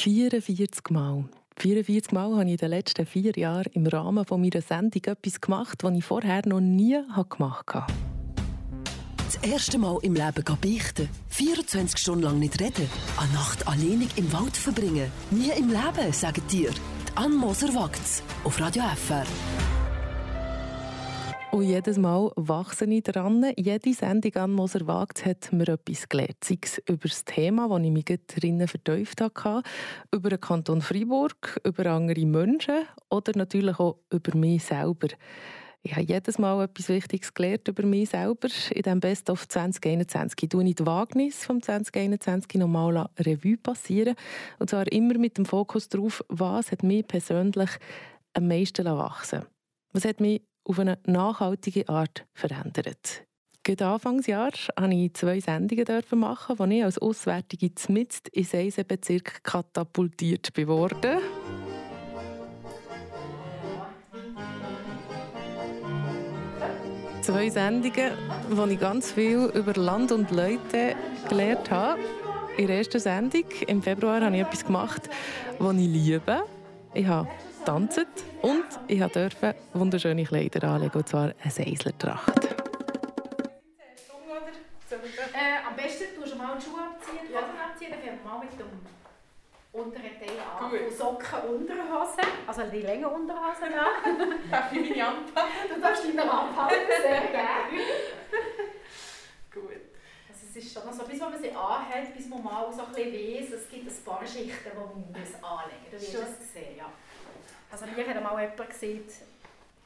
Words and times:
44 0.00 0.90
Mal. 0.90 1.24
44 1.58 2.12
Mal 2.12 2.32
habe 2.32 2.44
ich 2.44 2.52
in 2.52 2.56
den 2.56 2.70
letzten 2.70 3.04
vier 3.04 3.32
Jahren 3.36 3.70
im 3.74 3.86
Rahmen 3.86 4.24
von 4.24 4.40
meiner 4.40 4.62
Sendung 4.62 5.02
etwas 5.04 5.42
gemacht, 5.42 5.84
was 5.84 5.94
ich 5.94 6.04
vorher 6.04 6.40
noch 6.46 6.60
nie 6.60 6.98
gemacht 7.28 7.74
habe. 7.74 7.92
Das 9.26 9.36
erste 9.48 9.76
Mal 9.76 9.98
im 10.00 10.14
Leben 10.14 10.42
beichten. 10.44 11.08
24 11.28 11.98
Stunden 11.98 12.24
lang 12.24 12.38
nicht 12.38 12.58
reden. 12.60 12.88
Eine 13.18 13.32
Nacht 13.34 13.68
alleinig 13.68 14.08
im 14.16 14.32
Wald 14.32 14.56
verbringen. 14.56 15.12
Nie 15.30 15.50
im 15.50 15.68
Leben, 15.68 16.12
sagen 16.12 16.42
dir. 16.50 16.70
Die 16.70 17.16
Ann 17.16 17.34
Moser 17.34 17.74
wagt's. 17.74 18.22
Auf 18.42 18.58
Radio 18.58 18.82
FR. 18.82 19.26
Und 21.52 21.62
jedes 21.62 21.98
Mal 21.98 22.30
wachse 22.36 22.84
ich 22.84 23.02
dran. 23.02 23.44
Jede 23.56 23.92
Sendung 23.92 24.36
an 24.36 24.52
Moser 24.52 24.86
Wagt 24.86 25.26
hat 25.26 25.52
mir 25.52 25.68
etwas 25.68 26.08
gelernt. 26.08 26.44
Sei 26.44 26.58
es 26.62 26.78
über 26.86 27.08
das 27.08 27.24
Thema, 27.24 27.68
das 27.68 27.84
ich 27.84 27.90
mich 27.90 28.04
drinnen 28.04 28.68
vertieft 28.68 29.20
habe, 29.20 29.62
über 30.14 30.30
den 30.30 30.40
Kanton 30.40 30.80
Freiburg, 30.80 31.60
über 31.64 31.86
andere 31.86 32.24
Menschen 32.24 32.86
oder 33.08 33.32
natürlich 33.34 33.80
auch 33.80 33.98
über 34.10 34.36
mich 34.36 34.62
selber. 34.62 35.08
Ich 35.82 35.92
habe 35.92 36.04
jedes 36.04 36.38
Mal 36.38 36.62
etwas 36.62 36.88
Wichtiges 36.88 37.34
gelernt 37.34 37.66
über 37.66 37.84
mich 37.84 38.10
selber. 38.10 38.48
In 38.70 38.82
diesem 38.82 39.00
Best 39.00 39.28
of 39.28 39.48
2021 39.48 40.42
ich 40.42 40.48
tue 40.48 40.68
ich 40.68 40.76
die 40.76 40.86
Wagnis 40.86 41.44
vom 41.44 41.60
2021 41.60 42.60
nochmal 42.60 43.08
Revue 43.18 43.56
passieren. 43.56 44.14
Und 44.60 44.70
zwar 44.70 44.90
immer 44.92 45.18
mit 45.18 45.36
dem 45.36 45.46
Fokus 45.46 45.88
darauf, 45.88 46.22
was 46.28 46.70
hat 46.70 46.84
mich 46.84 47.08
persönlich 47.08 47.70
am 48.34 48.46
meisten 48.46 48.84
wachsen 48.84 49.46
Was 49.92 50.04
hat 50.04 50.20
mich 50.20 50.42
auf 50.64 50.78
eine 50.78 50.98
nachhaltige 51.06 51.88
Art 51.88 52.26
verändert. 52.32 53.24
Gerade 53.62 53.86
Anfangsjahr 53.86 54.50
durfte 54.50 54.94
ich 54.94 55.14
zwei 55.14 55.38
Sendungen 55.38 56.02
machen, 56.12 56.58
wo 56.58 56.64
ich 56.64 56.82
als 56.82 56.98
Auswärtige 56.98 57.70
mitten 57.88 58.28
in 58.32 58.44
Seisenbezirk 58.44 59.44
katapultiert 59.44 60.50
wurde. 60.56 61.18
Zwei 67.20 67.50
Sendungen, 67.50 68.12
wo 68.48 68.64
ich 68.64 68.80
ganz 68.80 69.12
viel 69.12 69.50
über 69.54 69.74
Land 69.74 70.10
und 70.10 70.30
Leute 70.30 70.96
gelernt 71.28 71.70
habe. 71.70 72.00
In 72.56 72.66
der 72.66 72.78
ersten 72.78 72.98
Sendung 72.98 73.44
im 73.66 73.82
Februar 73.82 74.22
habe 74.22 74.36
ich 74.36 74.42
etwas 74.42 74.64
gemacht, 74.64 75.08
das 75.58 75.74
ich 75.74 75.86
liebe. 75.86 76.42
Ich 76.94 77.06
habe 77.06 77.28
tanzen 77.64 78.06
und 78.42 78.64
ich 78.88 79.00
durfte 79.00 79.54
wunderschöne 79.72 80.24
Kleider 80.24 80.68
anlegen, 80.68 80.98
und 80.98 81.08
zwar 81.08 81.32
eine 81.42 81.50
Seislertracht. 81.50 82.44
Äh, 85.32 85.66
am 85.66 85.76
besten 85.76 86.14
tust 86.16 86.32
du 86.32 86.36
mal 86.36 86.56
die 86.58 86.64
Schuhe 86.64 86.80
abziehen, 86.80 87.26
die 87.28 87.34
Hosen 87.34 87.58
abziehen, 87.58 87.90
dann 87.90 88.02
wir 88.02 88.12
mal 88.24 88.40
mit 88.40 88.52
dem 88.58 88.66
unteren 89.72 90.18
Teil 90.18 90.40
an. 90.40 90.70
Und 90.70 90.92
Socken 90.92 91.40
Unterhose, 91.48 92.22
also 92.46 92.62
die 92.72 92.82
lange 92.82 93.08
Unterhose 93.08 93.64
an. 93.64 94.40
Darf 94.50 94.72
ich 94.72 94.90
meine 94.90 95.06
anpacken? 95.06 95.50
Du 95.74 95.80
darfst 95.80 96.04
deine 96.04 96.30
anpacken, 96.30 96.78
sehr 97.02 97.20
gerne. 97.20 97.70
Gut. 99.54 99.82
Also 100.28 100.40
es 100.48 100.56
ist 100.56 100.72
schon 100.72 100.92
so, 100.92 101.04
bis 101.04 101.20
man 101.20 101.40
sie 101.40 101.52
anhält, 101.52 102.16
bis 102.16 102.26
man 102.28 102.42
mal 102.42 102.72
so 102.72 102.82
ein 102.82 102.92
bisschen 102.92 103.12
weiss, 103.12 103.52
es 103.52 103.68
gibt 103.70 103.86
ein 103.88 104.04
paar 104.04 104.26
Schichten, 104.26 104.70
die 104.70 104.76
man 104.76 105.22
muss 105.22 105.34
anlegen 105.42 105.86
muss. 105.92 106.12
Du 106.12 106.18
wirst 106.18 106.40
es 106.42 106.52
sehen, 106.52 106.76
ja. 106.76 106.92
Also 107.70 107.86
hier 107.86 108.06
hat 108.08 108.22
mal 108.22 108.40
jemand 108.40 108.70
gesehen, 108.70 109.04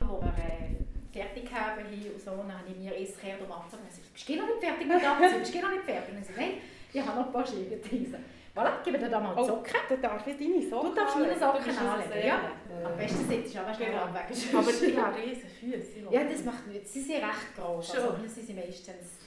wo 0.01 0.21
wir 0.21 0.29
äh, 0.29 0.75
fertig 1.13 1.53
haben 1.53 1.85
hier 1.91 2.15
und 2.15 2.21
so, 2.21 2.31
dann 2.31 2.59
habe 2.59 2.69
ich 2.69 2.77
mir 2.77 2.95
erst 2.95 3.21
gehört 3.21 3.41
um 3.43 3.53
angezogen. 3.53 3.83
Ich 3.89 4.13
bist 4.13 4.29
du 4.29 4.37
noch 4.37 4.47
nicht 4.47 4.61
fertig 4.61 4.87
mit 4.87 5.05
Abziehen? 5.05 5.39
Bist 5.39 5.55
du 5.55 5.61
noch 5.61 5.71
nicht 5.71 5.85
fertig? 5.85 6.15
Und 6.15 6.23
ich 6.23 6.37
nein, 6.37 6.53
ich 6.93 7.01
habe 7.01 7.21
noch 7.21 7.27
ein 7.27 7.33
paar 7.33 7.47
Schienen 7.47 7.83
drin. 7.83 8.15
Voilà, 8.55 8.81
gebe 8.85 8.99
dir 8.99 9.09
da 9.09 9.19
mal 9.19 9.35
oh, 9.37 9.45
Socken. 9.45 9.75
Du 9.89 9.97
darfst 9.97 10.27
nicht 10.29 10.41
deine 10.41 10.63
Socken 10.63 10.91
Du 10.91 10.95
darfst 10.95 11.17
meine 11.17 11.37
Socken 11.37 11.77
anlegen, 11.77 12.27
ja. 12.27 12.53
Am 12.85 12.97
besten 12.97 13.29
sitzt 13.29 13.55
du 13.55 13.61
aber 13.61 13.75
schnell 13.75 13.91
genau. 13.91 14.05
abwägen. 14.05 14.59
Aber 14.59 14.71
ich 14.71 14.97
habe 15.03 15.17
riesen 15.19 15.48
Füße. 15.48 16.15
Ja, 16.15 16.25
das 16.25 16.45
macht 16.45 16.67
nichts. 16.69 16.93
Sie 16.93 17.01
sind 17.01 17.17
recht 17.17 17.57
groß. 17.57 17.87
Schon. 17.87 17.97
Also, 17.97 18.17
hier 18.19 18.29
sind 18.29 18.47
sie 18.47 18.55
meistens... 18.55 19.19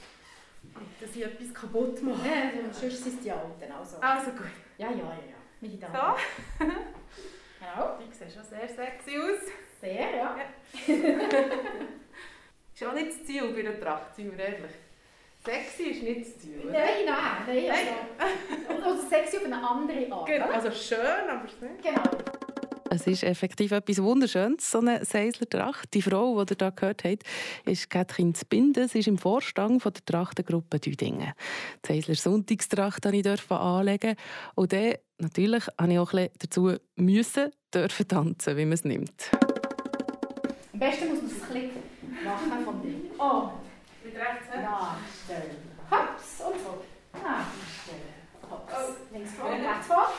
Dass 1.00 1.14
ich 1.14 1.24
etwas 1.24 1.52
kaputt 1.52 2.02
mache. 2.02 2.26
Ja, 2.26 2.72
sonst 2.72 3.04
sind 3.04 3.16
es 3.16 3.20
die 3.22 3.30
Alten. 3.30 3.72
Also. 3.72 3.96
Also 4.00 4.30
gut. 4.30 4.50
Ja, 4.78 4.90
ja, 4.90 4.96
ja. 4.96 5.04
ja. 5.04 5.38
Meine 5.60 5.76
Damen. 5.76 5.94
So. 6.58 6.64
Genau. 7.60 7.98
Die 7.98 8.14
sehen 8.14 8.30
schon 8.30 8.44
sehr 8.44 8.68
sexy 8.68 9.18
aus. 9.18 9.50
Sehr, 9.80 10.16
ja. 10.16 10.36
Ist 12.74 12.84
auch 12.84 12.92
nicht 12.92 13.08
das 13.10 13.24
Ziel 13.24 13.52
bei 13.52 13.62
der 13.62 13.80
Tracht, 13.80 14.14
sind 14.14 14.36
wir 14.36 14.44
ehrlich. 14.44 14.70
Sexy 15.44 15.82
ist 15.84 16.02
nicht 16.02 16.20
das 16.20 16.38
Ziel. 16.38 16.60
oder? 16.60 16.72
Nein, 16.72 17.04
nein, 17.06 17.64
nein. 17.66 17.88
Also, 18.18 18.82
oder 18.92 18.96
sexy 19.08 19.36
auf 19.38 19.44
eine 19.44 19.56
andere 19.68 20.12
Art. 20.12 20.26
Genau? 20.26 20.46
Also 20.50 20.70
schön, 20.70 21.00
aber 21.28 21.42
nicht. 21.44 21.82
Genau. 21.82 22.02
Es 22.90 23.06
ist 23.06 23.22
effektiv 23.22 23.72
etwas 23.72 24.02
Wunderschönes, 24.02 24.70
so 24.70 24.78
eine 24.78 25.04
Seislertracht. 25.04 25.92
Die 25.92 26.00
Frau, 26.00 26.42
die 26.44 26.54
ihr 26.54 26.56
hier 26.58 26.70
gehört 26.70 27.04
habt, 27.04 27.22
ist 27.66 27.90
Katrin 27.90 28.34
Zbinden. 28.34 28.88
Sie 28.88 29.00
ist 29.00 29.08
im 29.08 29.18
Vorstand 29.18 29.82
von 29.82 29.92
der 29.92 30.04
Trachtengruppe 30.06 30.80
Düdingen. 30.80 31.32
Die 31.84 31.94
Seisler 31.94 32.14
Sonntagstracht 32.14 33.04
durfte 33.04 33.18
ich 33.18 33.50
anlegen. 33.50 34.16
Und 34.54 34.72
dann, 34.72 34.94
natürlich, 35.18 35.64
habe 35.78 35.92
ich 35.92 35.98
auch 35.98 36.12
ein 36.14 36.30
bisschen 36.30 36.38
dazu 36.38 36.72
müssen, 36.96 37.50
dürfen 37.74 38.08
tanzen, 38.08 38.56
wie 38.56 38.64
man 38.64 38.72
es 38.72 38.84
nimmt. 38.84 39.30
Am 40.72 40.78
besten 40.78 41.08
muss 41.08 41.22
man 41.22 41.26
es 41.30 41.42
ein 41.42 41.52
bisschen 41.52 42.24
machen 42.24 42.64
von 42.64 42.82
dem. 42.82 43.02
Oh, 43.18 43.50
Mit 44.02 44.14
rechts, 44.14 44.46
hä? 44.50 44.62
nachstellen. 44.62 45.56
Hops 45.90 46.40
und 46.40 46.60
so. 46.62 46.84
Nachstellen. 47.12 48.14
Hops. 48.50 48.96
Links 49.12 49.32
vor 49.34 49.50
und 49.50 49.60
rechts 49.66 49.86
vor. 49.86 50.12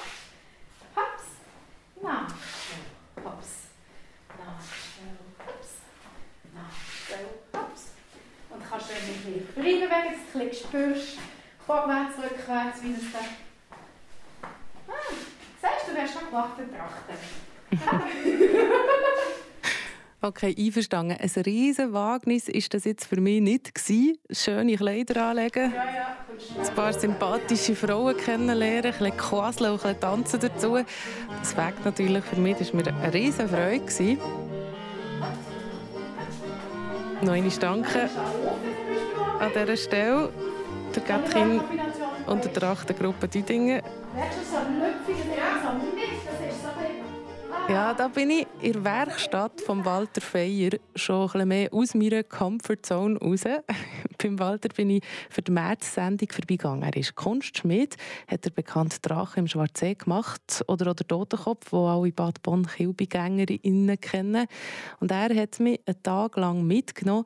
Hops. 0.95 1.23
Nachstellen. 2.01 2.58
Hops. 3.23 3.69
Nachstellen. 4.37 5.17
Hops. 5.45 5.69
Nachstellen. 6.53 7.29
Hops. 7.53 7.83
Und 8.49 8.61
kannst 8.69 8.89
du 8.89 8.93
dann 8.93 9.03
ein 9.03 9.07
bisschen 9.07 9.47
frei 9.53 9.63
bewegen, 9.63 9.91
ein 9.91 10.49
bisschen 10.49 10.67
spürst. 10.67 11.17
Vorwärts, 11.65 12.17
rückwärts, 12.17 12.81
wie 12.83 12.93
es 12.93 13.11
dann. 13.11 13.29
Ah, 14.87 14.93
siehst 15.61 15.87
du, 15.87 15.93
du 15.93 16.01
hast 16.01 16.13
schon 16.13 16.25
gemacht 16.29 16.57
betrachten. 16.57 17.17
Okay, 20.21 20.53
einverstanden. 20.57 21.17
Ein 21.17 21.43
riesen 21.43 21.93
Wagnis 21.93 22.49
war 22.49 22.61
das 22.71 22.83
jetzt 22.83 23.05
für 23.05 23.21
mich 23.21 23.39
nicht. 23.39 23.73
Gewesen. 23.73 24.17
Schöne 24.29 24.75
Kleider 24.75 25.27
anlegen, 25.27 25.71
Ja, 25.73 25.85
ja, 25.85 26.17
ein 26.61 26.75
paar 26.75 26.91
sympathische 26.91 27.73
Frauen 27.73 28.17
kennenlernen, 28.17 28.91
ein 28.91 28.99
bisschen 28.99 29.17
quasseln 29.17 29.71
und 29.71 29.85
ein 29.85 29.95
bisschen 29.95 29.99
tanzen 30.01 30.39
dazu. 30.41 30.77
Das 31.39 31.55
weckt 31.55 31.85
natürlich 31.85 32.23
für 32.25 32.35
mich, 32.35 32.57
das 32.57 32.73
war 32.73 32.81
mir 32.83 32.93
eine 32.93 33.13
riesen 33.13 33.47
Freude. 33.47 33.79
gewesen. 33.79 34.17
Noch 37.21 37.33
einmal 37.33 37.51
danke 37.57 38.09
an 39.39 39.51
dieser 39.53 39.77
Stelle 39.77 40.33
der 40.95 41.03
Gatrin 41.03 41.61
und 42.27 42.43
der 42.43 42.53
Trachtengruppe 42.53 43.29
Düdingen. 43.29 43.81
Ja, 47.69 47.93
da 47.93 48.07
bin 48.07 48.31
ich 48.31 48.47
in 48.61 48.73
der 48.73 48.83
Werkstatt 48.83 49.61
von 49.61 49.85
Walter 49.85 50.21
Feier 50.21 50.71
schon 50.95 51.29
ein 51.35 51.47
mehr 51.47 51.71
aus 51.71 51.93
meiner 51.93 52.23
Comfortzone 52.23 53.19
raus. 53.19 53.43
Beim 54.17 54.39
Walter 54.39 54.69
bin 54.69 54.89
ich 54.89 55.03
für 55.29 55.43
die 55.43 55.51
März-Sendung 55.51 56.29
vorbeigegangen. 56.31 56.81
Er 56.81 56.97
ist 56.97 57.13
Kunstschmied, 57.13 57.95
hat 58.27 58.43
der 58.43 58.49
bekannte 58.49 58.99
Drache 59.01 59.39
im 59.39 59.47
Schwarzsee 59.47 59.93
gemacht 59.93 60.63
oder 60.67 60.89
auch 60.89 60.95
der 60.95 61.07
Totenkopf, 61.07 61.71
wo 61.71 61.85
alle 61.85 62.11
Bad 62.11 62.41
bonn 62.41 62.65
Kilbigängerinnen 62.65 64.01
kennen. 64.01 64.47
Und 64.99 65.11
er 65.11 65.35
hat 65.35 65.59
mich 65.59 65.79
einen 65.85 66.01
Tag 66.01 66.37
lang 66.37 66.65
mitgenommen, 66.65 67.25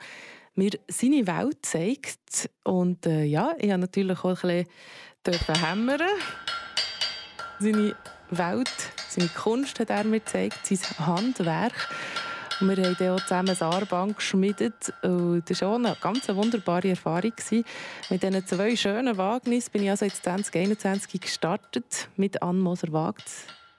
mir 0.56 0.72
seine 0.90 1.26
Welt 1.26 1.64
gezeigt. 1.64 2.50
Und 2.66 3.06
äh, 3.06 3.24
ja, 3.24 3.56
ich 3.60 3.72
habe 3.72 3.80
natürlich 3.80 4.20
auch 4.26 4.44
ein 4.44 4.66
bisschen 5.24 5.56
hämmern 5.56 6.02
seine 7.60 7.96
Welt, 8.30 9.03
seine 9.14 9.30
Kunst 9.30 9.80
hat 9.80 9.90
er 9.90 10.04
mir 10.04 10.20
gezeigt, 10.20 10.66
sein 10.66 10.80
Handwerk. 11.06 11.90
Und 12.60 12.78
wir 12.78 12.86
haben 12.86 13.10
auch 13.10 13.22
zusammen 13.22 13.50
eine 13.50 13.62
Armband 13.62 14.18
geschmiedet. 14.18 14.94
Und 15.02 15.44
das 15.50 15.62
war 15.62 15.70
auch 15.70 15.76
eine 15.76 15.98
ganz 16.00 16.28
wunderbare 16.30 16.90
Erfahrung. 16.90 17.34
Mit 18.10 18.24
diesen 18.24 18.48
zwei 18.48 18.76
schönen 18.76 19.18
Wagnissen 19.18 19.72
bin 19.72 19.84
ich 19.84 19.90
also 19.90 20.06
jetzt 20.06 20.24
2021 20.24 21.22
gestartet 21.22 22.10
mit 22.16 22.42
Ann 22.42 22.60
Moser 22.60 22.92
Wagt. 22.92 23.26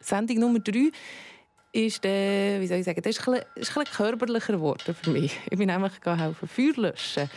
Sendung 0.01 0.39
Nummer 0.39 0.59
drei 0.59 0.91
ist, 1.73 2.05
äh, 2.05 2.61
wie 2.61 2.67
soll 2.67 2.79
ich 2.79 2.85
sagen, 2.85 3.01
das 3.03 3.17
ist 3.17 3.29
ein 3.29 3.41
ist 3.55 3.77
ein 3.77 3.85
körperlicher 3.85 4.53
geworden 4.53 4.95
für 5.01 5.11
mich. 5.11 5.39
Ich 5.51 5.59
bin 5.59 5.69
nämlich 5.69 5.93
helfen, 6.05 6.49
Feuer 6.49 6.75
löschen. 6.77 7.31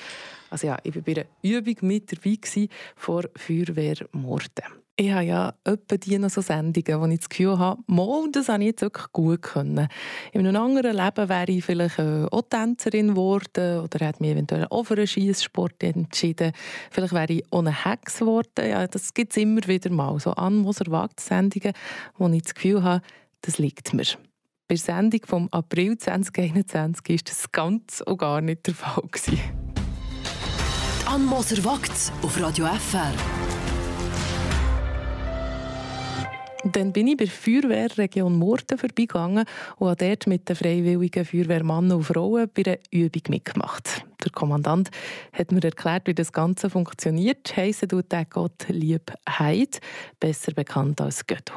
Also 0.50 0.68
ja, 0.68 0.78
ich 0.84 0.96
war 0.96 1.02
bei 1.02 1.12
einer 1.14 1.26
Übung 1.42 1.76
mit 1.82 2.12
dabei 2.12 2.70
vor 2.96 3.24
Feuerwehrmorden. 3.36 4.87
Ich 5.00 5.12
habe 5.12 5.26
ja 5.26 5.54
etwa 5.64 5.96
die 5.96 6.18
noch 6.18 6.32
so 6.32 6.42
Sendungen, 6.42 7.00
wo 7.00 7.06
ich 7.06 7.20
das 7.20 7.30
Gefühl 7.30 7.60
habe, 7.60 7.80
mal, 7.86 8.32
das 8.32 8.50
habe 8.50 8.64
ich 8.64 8.70
jetzt 8.70 8.82
wirklich 8.82 9.06
gut 9.14 9.44
können. 9.44 9.90
In 10.32 10.48
einem 10.48 10.60
anderen 10.60 10.98
Leben 10.98 11.30
wäre 11.30 11.52
ich 11.52 11.64
vielleicht 11.64 12.00
äh, 12.00 12.26
auch 12.32 12.42
Tänzerin 12.50 13.10
geworden 13.10 13.82
oder 13.82 14.04
hätte 14.04 14.24
mich 14.24 14.32
eventuell 14.32 14.66
auch 14.72 14.86
für 14.86 14.96
einen 14.96 15.06
Schiesssport 15.06 15.84
entschieden. 15.84 16.52
Vielleicht 16.90 17.14
wäre 17.14 17.32
ich 17.32 17.44
eine 17.52 17.86
Hex 17.86 18.18
geworden. 18.18 18.68
Ja, 18.68 18.88
das 18.88 19.14
gibt 19.14 19.34
es 19.34 19.38
immer 19.38 19.62
wieder 19.68 19.92
mal. 19.92 20.20
So 20.20 20.32
Ann 20.32 20.56
Moser 20.56 20.90
wagt 20.90 21.20
Sendungen, 21.20 21.74
wo 22.18 22.28
ich 22.30 22.42
das 22.42 22.56
Gefühl 22.56 22.82
habe, 22.82 23.04
das 23.42 23.60
liegt 23.60 23.94
mir. 23.94 24.06
Bei 24.68 24.74
der 24.74 24.78
Sendung 24.78 25.22
vom 25.28 25.48
April 25.52 26.00
2021 26.00 27.08
war 27.08 27.18
das 27.24 27.52
ganz 27.52 28.02
und 28.02 28.18
gar 28.18 28.42
nicht 28.42 28.66
der 28.66 28.74
Fall. 28.74 29.04
Ann 31.06 31.24
Moser 31.24 31.64
wagt 31.64 32.12
auf 32.24 32.42
Radio 32.42 32.66
FR. 32.66 33.14
Dann 36.74 36.92
bin 36.92 37.08
ich 37.08 37.18
bei 37.18 37.26
der 37.26 37.34
Feuerwehrregion 37.34 38.38
Murten 38.38 38.78
vorbeigegangen 38.78 39.46
und 39.78 39.88
habe 39.88 40.06
dort 40.06 40.28
mit 40.28 40.50
den 40.50 40.56
freiwilligen 40.56 41.24
Feuerwehrmannen 41.24 41.94
und 41.94 42.04
Frauen 42.04 42.50
bei 42.54 42.64
einer 42.66 42.78
Übung 42.92 43.22
mitgemacht. 43.30 44.06
Der 44.24 44.32
Kommandant 44.32 44.90
hat 45.32 45.52
mir 45.52 45.64
erklärt, 45.64 46.08
wie 46.08 46.14
das 46.14 46.34
Ganze 46.34 46.70
funktioniert. 46.70 47.56
Heissen 47.56 47.88
tut 47.88 48.12
der 48.12 48.26
Gott 48.26 48.66
Lieb 48.68 49.14
Heid, 49.30 49.80
besser 50.20 50.54
bekannt 50.54 51.00
als 51.00 51.26
Götto. 51.26 51.54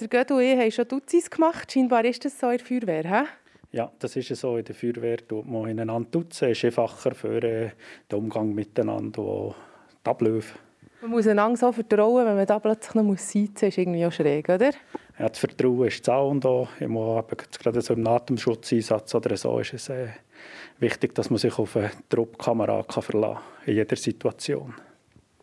Der 0.00 0.08
Götto 0.08 0.36
und 0.36 0.42
ich 0.42 0.58
haben 0.58 0.72
schon 0.72 0.88
Dutzis 0.88 1.30
gemacht. 1.30 1.70
Scheinbar 1.70 2.04
ist 2.04 2.24
das 2.24 2.38
so 2.38 2.48
in 2.50 2.58
der 2.58 2.66
Feuerwehr, 2.66 3.04
he? 3.04 3.28
Ja, 3.70 3.92
das 3.98 4.16
ist 4.16 4.34
so. 4.34 4.56
In 4.56 4.64
der 4.64 4.74
Feuerwehr 4.74 5.18
tut 5.18 5.46
man 5.46 5.68
ineinander 5.68 6.08
duzen. 6.10 6.50
ist 6.50 6.64
einfacher 6.64 7.14
für 7.14 7.42
äh, 7.42 7.70
den 8.10 8.18
Umgang 8.18 8.52
miteinander 8.54 9.22
und 9.22 9.54
die 10.04 10.10
Abläufe. 10.10 10.58
Man 11.04 11.10
muss 11.10 11.26
einander 11.26 11.58
so 11.58 11.70
vertrauen, 11.70 12.24
wenn 12.24 12.34
man 12.34 12.46
da 12.46 12.58
plötzlich 12.58 12.94
noch 12.94 13.18
sitzen 13.18 13.50
muss, 13.52 13.62
ist 13.62 13.76
irgendwie 13.76 14.06
auch 14.06 14.10
schräg, 14.10 14.48
oder? 14.48 14.70
Ja, 15.18 15.28
das 15.28 15.38
Vertrauen 15.38 15.86
ist 15.88 16.08
das 16.08 16.18
und 16.18 16.46
auch. 16.46 16.66
Gerade 16.78 17.82
so 17.82 17.92
im 17.92 18.06
Atemschutzeinsatz 18.06 19.14
oder 19.14 19.36
so 19.36 19.58
ist 19.58 19.74
es 19.74 19.90
äh, 19.90 20.06
wichtig, 20.78 21.14
dass 21.14 21.28
man 21.28 21.38
sich 21.38 21.58
auf 21.58 21.76
eine 21.76 21.90
Truppkamera 22.08 22.82
verlassen 22.84 23.34
kann, 23.34 23.66
in 23.66 23.74
jeder 23.74 23.96
Situation. 23.96 24.72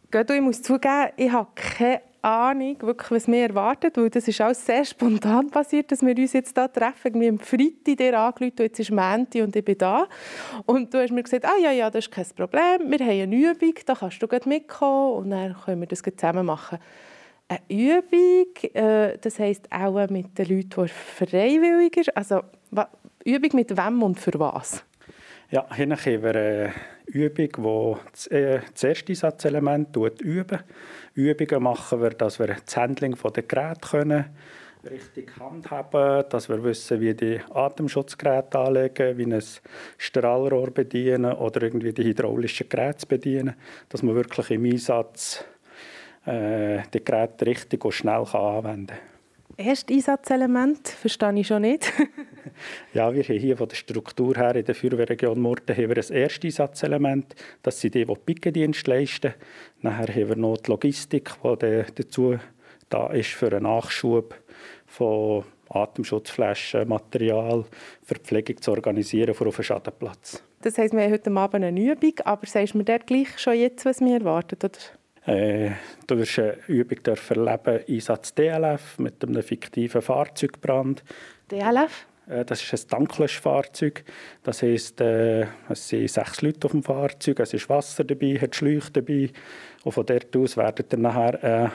Götto, 0.10 0.34
ich 0.34 0.42
muss 0.42 0.64
zugeben, 0.64 1.10
ich 1.16 1.32
habe 1.32 1.50
keine 1.54 2.02
Ahnung, 2.24 2.78
wirklich, 2.82 3.12
was 3.12 3.28
mir 3.28 3.48
erwartet, 3.48 3.98
weil 3.98 4.10
das 4.10 4.28
ist 4.28 4.42
alles 4.42 4.66
sehr 4.66 4.86
spontan 4.86 5.50
passiert, 5.50 5.92
dass 5.92 6.02
wir 6.02 6.16
uns 6.16 6.34
jetzt 6.34 6.58
hier 6.58 6.72
treffen. 6.72 7.08
Irgendwie 7.08 7.30
am 7.30 7.40
Freitag 7.40 7.98
dir 7.98 8.20
angerufen, 8.20 8.56
jetzt 8.60 8.80
ist 8.80 8.92
Mänti 8.92 9.42
und 9.42 9.56
ich 9.56 9.66
bin 9.66 9.78
da. 9.78 10.08
Und 10.66 10.94
du 10.94 11.02
hast 11.02 11.12
mir 11.12 11.24
gesagt, 11.24 11.46
ah 11.46 11.58
ja, 11.62 11.72
ja, 11.72 11.90
das 11.90 12.06
ist 12.06 12.12
kein 12.12 12.26
Problem, 12.36 12.92
wir 12.92 13.00
haben 13.00 13.22
eine 13.22 13.36
Übung, 13.36 13.74
da 13.86 13.96
kannst 13.96 14.22
du 14.22 14.28
mitkommen 14.46 15.14
und 15.18 15.30
dann 15.32 15.56
können 15.66 15.82
wir 15.82 15.88
das 15.88 16.02
zusammen 16.02 16.46
machen. 16.46 16.80
Eine 17.48 17.60
Übung, 17.70 18.54
äh, 18.74 19.18
das 19.20 19.40
heisst 19.40 19.72
auch 19.72 20.10
mit 20.10 20.38
den 20.38 20.46
Leuten, 20.48 20.86
die 20.86 20.88
freiwilliger 20.88 22.12
Also 22.16 22.42
Übung 23.26 23.50
mit 23.54 23.76
wem 23.76 24.04
und 24.04 24.20
für 24.20 24.40
was? 24.40 24.84
Ja, 25.50 25.66
hier 25.76 25.86
haben 25.86 26.24
wir 26.24 26.30
eine 26.36 26.74
Übung, 27.14 27.98
die 27.98 28.12
das, 28.12 28.28
äh, 28.28 28.60
das 28.72 28.84
erste 28.84 29.16
Satzelement 29.16 29.96
üben. 29.96 30.60
Übungen 31.14 31.64
machen 31.64 32.02
wir, 32.02 32.12
dass 32.12 32.40
wir 32.40 32.48
das 32.48 32.78
Handling 32.78 33.16
der 33.16 33.44
Geräte 33.44 33.82
können, 33.82 34.26
richtig 34.90 35.38
handhaben, 35.40 36.24
dass 36.30 36.50
wir 36.50 36.64
wissen, 36.64 37.00
wie 37.02 37.14
die 37.14 37.40
Atemschutzgeräte 37.54 38.60
anlegen, 38.60 39.18
wie 39.18 39.26
ein 39.26 39.44
Strahlrohr 39.98 40.72
bedienen 40.72 41.34
oder 41.34 41.62
irgendwie 41.62 41.94
die 41.94 42.04
hydraulischen 42.04 42.70
Geräte 42.70 43.06
bedienen, 43.06 43.56
dass 43.90 44.04
man 44.04 44.16
wirklich 44.16 44.50
im 44.52 44.66
Einsatz 44.66 45.46
äh, 46.26 46.80
die 46.94 47.04
Geräte 47.04 47.46
richtig 47.46 47.84
und 47.86 47.92
schnell 47.92 48.24
kann 48.26 48.42
anwenden 48.42 48.88
kann. 48.88 49.11
Erste 49.58 49.94
Einsatzelement 49.94 50.88
verstehe 50.88 51.40
ich 51.40 51.48
schon 51.48 51.64
nicht. 51.64 51.92
ja, 52.94 53.14
wir 53.14 53.24
haben 53.24 53.40
hier 53.40 53.58
von 53.58 53.68
der 53.68 53.76
Struktur 53.76 54.36
her 54.36 54.56
in 54.56 54.66
der 54.66 54.76
Feuerwehrregion 54.76 55.40
Murten 55.40 55.76
haben 55.76 55.90
wir 55.90 55.98
ein 55.98 56.14
erste 56.14 56.48
Einsatzelement. 56.48 57.36
Das 57.62 57.80
sind 57.80 57.96
die, 57.96 58.06
die 58.06 58.14
Pickendienst 58.14 58.88
leisten. 58.88 59.34
Nachher 59.82 60.14
haben 60.14 60.30
wir 60.30 60.36
noch 60.36 60.58
die 60.58 60.72
Logistik, 60.72 61.32
die 61.44 61.84
dazu 61.96 62.38
da 62.90 63.08
ist 63.08 63.30
für 63.30 63.48
einen 63.48 63.64
Nachschub 63.64 64.36
von 64.86 65.46
Atemschutzflaschen, 65.70 66.88
Material, 66.88 67.66
Verpflegung 68.04 68.62
zu 68.62 68.72
organisieren 68.72 69.34
für 69.34 69.48
auf 69.48 69.58
einen 69.58 69.64
Schadenplatz. 69.64 70.44
Das 70.62 70.78
heisst, 70.78 70.94
wir 70.94 71.02
haben 71.02 71.12
heute 71.12 71.32
Abend 71.32 71.64
eine 71.64 71.82
Übung, 71.82 72.14
aber 72.26 72.46
sagst 72.46 72.74
du 72.74 72.80
mir 72.80 72.84
dort 72.84 73.08
gleich 73.08 73.40
schon 73.40 73.56
jetzt, 73.56 73.86
was 73.86 74.00
wir 74.02 74.14
erwartet? 74.14 74.64
Oder? 74.64 74.80
Äh, 75.26 75.72
du 76.08 76.18
wirst 76.18 76.40
eine 76.40 76.58
Übung 76.68 76.98
erleben, 77.06 77.84
Einsatz 77.88 78.34
DLF 78.34 78.98
mit 78.98 79.24
einem 79.24 79.44
fiktiven 79.44 80.02
Fahrzeugbrand. 80.02 81.04
DLF? 81.52 82.08
Äh, 82.28 82.46
das 82.46 82.64
ist 82.64 82.86
ein 82.86 82.90
Tanklöschfahrzeug. 82.90 84.04
Das 84.44 84.64
heisst, 84.64 85.00
äh, 85.02 85.46
es 85.70 85.90
sind 85.90 86.10
sechs 86.10 86.42
Leute 86.42 86.66
auf 86.66 86.72
dem 86.72 86.84
Fahrzeug, 86.84 87.40
es 87.40 87.54
ist 87.54 87.70
Wasser 87.70 88.04
dabei, 88.04 88.40
hat 88.40 88.56
Schläuche 88.56 88.92
dabei. 88.92 89.30
Und 89.84 89.92
von 89.92 90.06
dort 90.06 90.36
aus 90.36 90.58
werden 90.58 90.86
dann 90.90 91.02
nachher 91.02 91.44
einen 91.44 91.72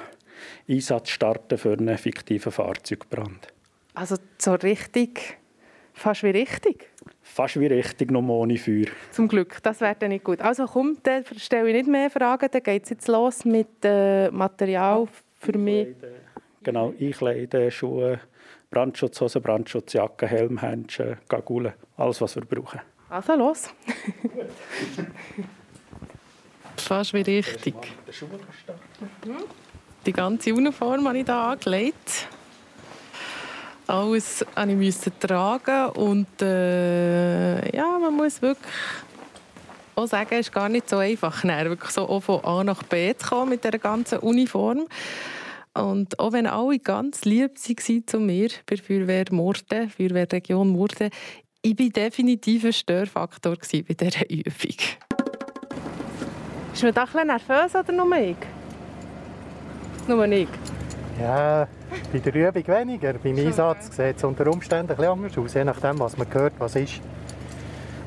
Einsatz 0.69 1.10
starten 1.10 1.58
für 1.58 1.72
einen 1.72 1.96
fiktiven 1.98 2.50
Fahrzeugbrand. 2.50 3.48
Also 3.94 4.16
so 4.38 4.54
richtig, 4.54 5.38
fast 5.96 6.22
wie 6.22 6.31
richtig? 6.31 6.90
fast 7.22 7.60
wie 7.60 7.66
richtig, 7.66 8.10
noch 8.10 8.22
ohne 8.22 8.56
Feuer. 8.56 8.87
Zum 9.10 9.28
Glück, 9.28 9.62
das 9.62 9.81
wäre 9.81 9.96
dann 9.98 10.08
nicht 10.08 10.25
gut. 10.25 10.40
Also 10.40 10.66
komm, 10.66 10.96
dann 11.02 11.25
stelle 11.37 11.69
ich 11.69 11.75
nicht 11.75 11.88
mehr 11.88 12.08
Fragen, 12.10 12.48
dann 12.50 12.62
geht 12.62 12.84
es 12.84 12.90
jetzt 12.90 13.08
los 13.08 13.44
mit 13.44 13.84
äh, 13.84 14.31
Material 14.31 15.06
für 15.38 15.58
mich. 15.58 15.88
Genau, 16.62 16.94
Einkleiden, 16.98 17.70
Schuhe, 17.70 18.20
Brandschutzhosen, 18.70 19.43
Brandschutzjacke, 19.43 20.26
Helm, 20.26 20.62
Handschuhe, 20.62 21.19
Gagulen, 21.28 21.75
alles, 21.96 22.20
was 22.20 22.37
wir 22.37 22.44
brauchen. 22.44 22.81
Also 23.10 23.34
los. 23.34 23.69
fast 26.76 27.14
wie 27.14 27.20
richtig. 27.20 27.75
Die 30.06 30.12
ganze 30.12 30.54
Uniform 30.54 31.06
habe 31.06 31.19
ich 31.19 31.25
hier 31.25 31.34
angelegt 31.34 32.28
alles 33.86 34.44
ich 34.56 34.76
musste 34.76 35.16
tragen 35.18 35.90
und 35.90 36.42
äh, 36.42 37.76
ja, 37.76 37.98
man 37.98 38.14
muss 38.14 38.42
wirklich 38.42 38.72
auch 39.94 40.06
sagen, 40.06 40.28
es 40.32 40.48
ist 40.48 40.52
gar 40.52 40.68
nicht 40.68 40.88
so 40.88 40.98
einfach, 40.98 41.42
wirklich 41.44 41.90
so 41.90 42.08
auch 42.08 42.20
von 42.20 42.44
A 42.44 42.64
nach 42.64 42.82
B 42.82 43.14
zu 43.16 43.26
kommen 43.26 43.50
mit 43.50 43.64
dieser 43.64 43.78
ganzen 43.78 44.18
Uniform. 44.18 44.86
Und 45.74 46.18
auch 46.18 46.32
wenn 46.32 46.46
alle 46.46 46.78
ganz 46.78 47.24
lieb 47.24 47.52
waren 47.58 48.06
zu 48.06 48.18
mir 48.18 48.48
bei 48.66 48.76
der 48.76 48.84
Feuerwehr 48.84 49.24
Murten, 49.30 49.90
Feuerwehrregion 49.90 50.68
Murten, 50.68 51.10
ich 51.62 51.78
war 51.78 51.88
definitiv 51.88 52.64
ein 52.64 52.72
Störfaktor 52.72 53.56
bei 53.56 53.94
dieser 53.94 54.30
Übung. 54.30 54.76
Ist 56.72 56.82
man 56.82 56.94
da 56.94 57.04
ein 57.04 57.06
bisschen 57.06 57.26
nervös 57.26 57.74
oder 57.74 57.92
nur 57.92 58.16
ich? 58.16 58.36
Nur 60.06 60.24
ich? 60.26 60.48
Ja, 61.20 61.66
bei 62.12 62.18
der 62.18 62.34
Übung 62.34 62.66
weniger. 62.66 63.14
Beim 63.14 63.36
Einsatz 63.38 63.96
sieht 63.96 64.17
es 64.17 64.24
unter 64.24 64.46
Umständen 64.48 64.93
ein 64.93 65.08
anders 65.08 65.38
aus, 65.38 65.55
je 65.55 65.64
nachdem, 65.64 65.98
was 65.98 66.17
man 66.17 66.26
hört, 66.32 66.52
was 66.58 66.76
ist. 66.76 67.00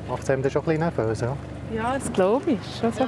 Macht 0.08 0.22
es 0.22 0.30
einem 0.30 0.42
dann 0.42 0.50
schon 0.50 0.62
ein 0.62 0.66
bisschen 0.66 0.80
nervös, 0.80 1.20
ja? 1.20 1.36
Ja, 1.74 1.94
das 1.98 2.12
glaube 2.12 2.52
ich. 2.52 2.84
Also. 2.84 3.06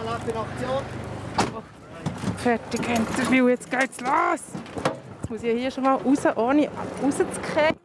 Fertig, 2.38 2.88
Interview, 2.88 3.49
jetzt 3.49 3.71
geht's 3.71 4.00
los! 4.00 4.41
Jetzt 5.21 5.31
muss 5.31 5.43
ich 5.43 5.61
hier 5.61 5.71
schon 5.71 5.85
mal 5.85 5.95
raus, 5.95 6.27
ohne 6.37 6.69
rauszukriegen. 7.03 7.77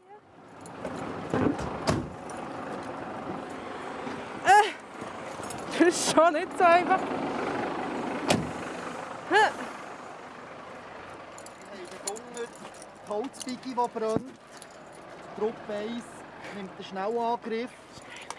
Äh, 4.44 4.68
das 5.77 5.88
ist 5.88 6.15
schon 6.15 6.34
nicht 6.34 6.58
so 6.58 6.63
einfach. 6.63 7.00
Holzbiggi, 13.18 13.70
die 13.70 13.74
brennt. 13.74 14.30
Truppe 15.38 15.74
1 15.74 16.04
nimmt 16.56 16.72
einen 16.72 16.84
Schnellangriff 16.84 17.70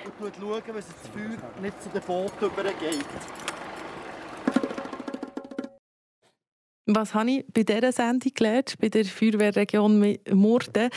und 0.05 0.37
schaut, 0.37 0.69
dass 0.69 0.87
das 0.87 1.09
Feuer 1.13 1.61
nicht 1.61 1.83
zu 1.83 1.89
den 1.89 2.03
Booten 2.03 2.45
übergeht. 2.45 3.05
Was 6.87 7.13
habe 7.13 7.31
ich 7.31 7.45
bei 7.53 7.65
dieser 7.65 7.93
Sendung 7.93 8.33
gelernt, 8.35 8.77
bei 8.81 8.89
der 8.89 9.05
Feuerwehrregion 9.05 10.17
Murten? 10.33 10.89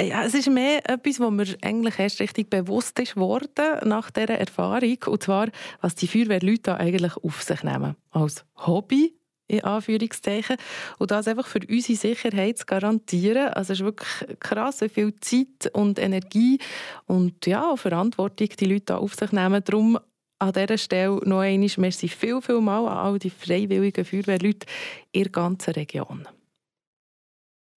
Ja, 0.00 0.24
es 0.24 0.34
ist 0.34 0.48
mehr 0.48 0.88
etwas, 0.88 1.20
was 1.20 1.30
mir 1.30 1.56
eigentlich 1.62 1.98
erst 1.98 2.20
richtig 2.20 2.48
bewusst 2.48 2.98
ist 3.00 3.16
worden 3.16 3.88
nach 3.88 4.10
dieser 4.10 4.38
Erfahrung. 4.38 4.96
Und 5.06 5.22
zwar, 5.22 5.48
was 5.80 5.96
die 5.96 6.06
Feuerwehrleute 6.06 6.76
eigentlich 6.78 7.16
auf 7.16 7.42
sich 7.42 7.62
nehmen. 7.64 7.96
Als 8.12 8.46
Hobby 8.56 9.14
in 9.48 9.64
Anführungszeichen. 9.64 10.56
Und 10.98 11.10
das 11.10 11.28
einfach 11.28 11.46
für 11.46 11.60
unsere 11.68 11.98
Sicherheit 11.98 12.58
zu 12.58 12.66
garantieren. 12.66 13.48
Also 13.48 13.72
es 13.72 13.80
ist 13.80 13.84
wirklich 13.84 14.40
krass, 14.40 14.80
wie 14.80 14.88
viel 14.88 15.14
Zeit 15.20 15.72
und 15.72 15.98
Energie 15.98 16.58
und 17.06 17.46
ja, 17.46 17.76
Verantwortung 17.76 18.48
die 18.48 18.64
Leute 18.64 18.98
auf 18.98 19.14
sich 19.14 19.32
nehmen. 19.32 19.62
Darum 19.64 19.98
an 20.38 20.52
dieser 20.52 20.78
Stelle 20.78 21.20
noch 21.24 21.40
einmal 21.40 21.70
merci 21.78 22.08
viel, 22.08 22.40
viel 22.42 22.60
mal 22.60 22.86
an 22.86 22.98
all 22.98 23.18
die 23.18 23.30
freiwilligen 23.30 24.04
Feuerwehrleute 24.04 24.66
in 25.12 25.22
der 25.22 25.32
ganzen 25.32 25.72
Region. 25.74 26.28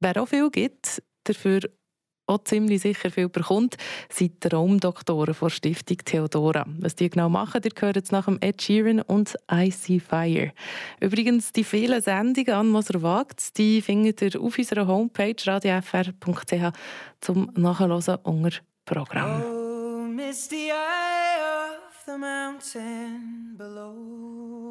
Wer 0.02 0.22
auch 0.22 0.28
viel 0.28 0.50
gibt, 0.50 1.02
dafür 1.24 1.62
auch 2.30 2.44
ziemlich 2.44 2.82
sicher 2.82 3.12
viel 3.12 3.28
bekommt, 3.28 3.76
sind 4.10 4.44
die 4.44 4.48
Raumdoktoren 4.48 5.36
der 5.40 5.50
Stiftung 5.50 5.98
Theodora. 5.98 6.66
Was 6.80 6.96
die 6.96 7.10
genau 7.10 7.30
machen, 7.30 7.62
ihr 7.64 7.72
hört 7.80 7.96
jetzt 7.96 8.12
nach 8.12 8.26
dem 8.26 8.38
Ed 8.42 8.62
Sheeran 8.62 9.02
und 9.02 9.36
I 9.52 9.72
Fire. 9.72 10.52
Übrigens, 11.00 11.52
die 11.52 11.64
vielen 11.64 12.02
Sendungen 12.02 12.54
an 12.54 12.70
Moser 12.70 13.02
wagt, 13.02 13.58
die 13.58 13.82
findet 13.82 14.22
ihr 14.22 14.40
auf 14.42 14.58
unserer 14.58 14.88
Homepage 14.88 15.36
radiofr.ch 15.46 16.74
zum 17.20 17.52
Nachhören 17.56 18.20
unter 18.24 18.52
Programm. 18.86 19.44
Oh, 19.44 20.04
misty 20.08 20.70
eye 20.72 21.40
of 21.68 22.04
the 22.06 22.18
mountain 22.18 23.56
below. 23.58 24.70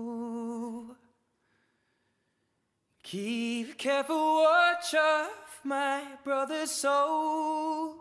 Keep 3.02 3.78
careful 3.78 4.42
watch 4.42 4.92
of 4.92 5.47
my 5.68 6.02
brother's 6.24 6.70
souls. 6.70 7.96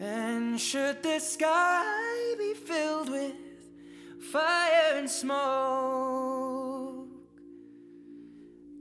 And 0.00 0.60
should 0.60 1.02
the 1.04 1.20
sky 1.20 2.34
be 2.36 2.54
filled 2.54 3.10
with 3.10 3.34
fire 4.32 4.94
and 4.96 5.08
smoke, 5.08 7.06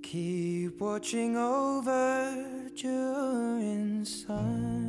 keep 0.01 0.79
watching 0.81 1.37
over 1.37 2.35
your 2.75 4.05
suns. 4.05 4.88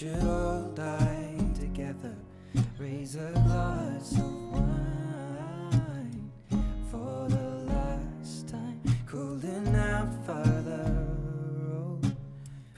should 0.00 0.24
all 0.24 0.62
die 0.74 1.36
together. 1.54 2.16
Raise 2.78 3.16
a 3.16 3.32
glass 3.32 4.12
of 4.12 4.32
wine 4.50 6.32
for 6.90 7.28
the 7.28 7.70
last 7.70 8.48
time. 8.48 8.80
Calling 9.06 9.76
out, 9.76 10.08
Father, 10.26 11.06
oh, 11.76 12.00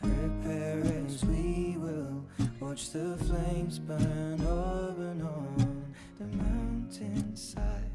prepare 0.00 0.82
as 1.06 1.24
we 1.26 1.76
will 1.78 2.24
watch 2.58 2.90
the 2.90 3.16
flames 3.18 3.78
burn 3.78 4.40
over 4.40 5.10
and 5.12 5.22
on 5.22 5.94
the 6.18 6.24
mountainside. 6.24 7.92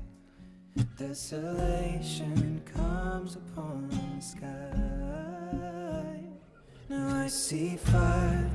Desolation 0.97 2.61
comes 2.73 3.35
upon 3.35 3.89
the 3.89 4.21
sky. 4.21 6.21
Now 6.87 7.23
I 7.23 7.27
see 7.27 7.75
fire 7.75 8.49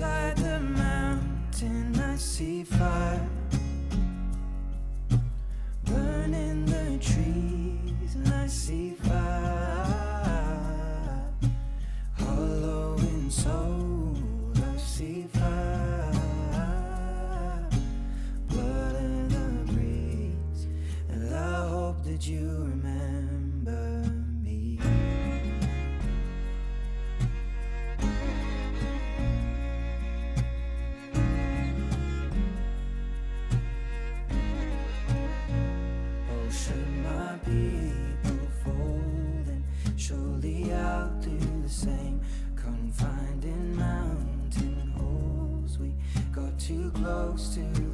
inside 0.00 0.36
the 0.38 0.58
mountain. 0.60 2.00
I 2.00 2.16
see 2.16 2.64
fire 2.64 3.28
burning 5.84 6.64
the 6.64 6.98
trees, 6.98 8.14
and 8.14 8.28
I 8.28 8.46
see 8.46 8.94
fire 8.94 9.20
hollow 12.14 12.96
in 12.96 13.30
soul. 13.30 14.16
I 14.56 14.78
see 14.78 15.26
fire 15.34 16.12
blood 18.48 18.96
in 18.96 19.28
the 19.28 19.72
breeze, 19.72 20.66
and 21.10 21.34
I 21.34 21.68
hope 21.68 22.02
that 22.04 22.26
you 22.26 22.59
to 47.74 47.89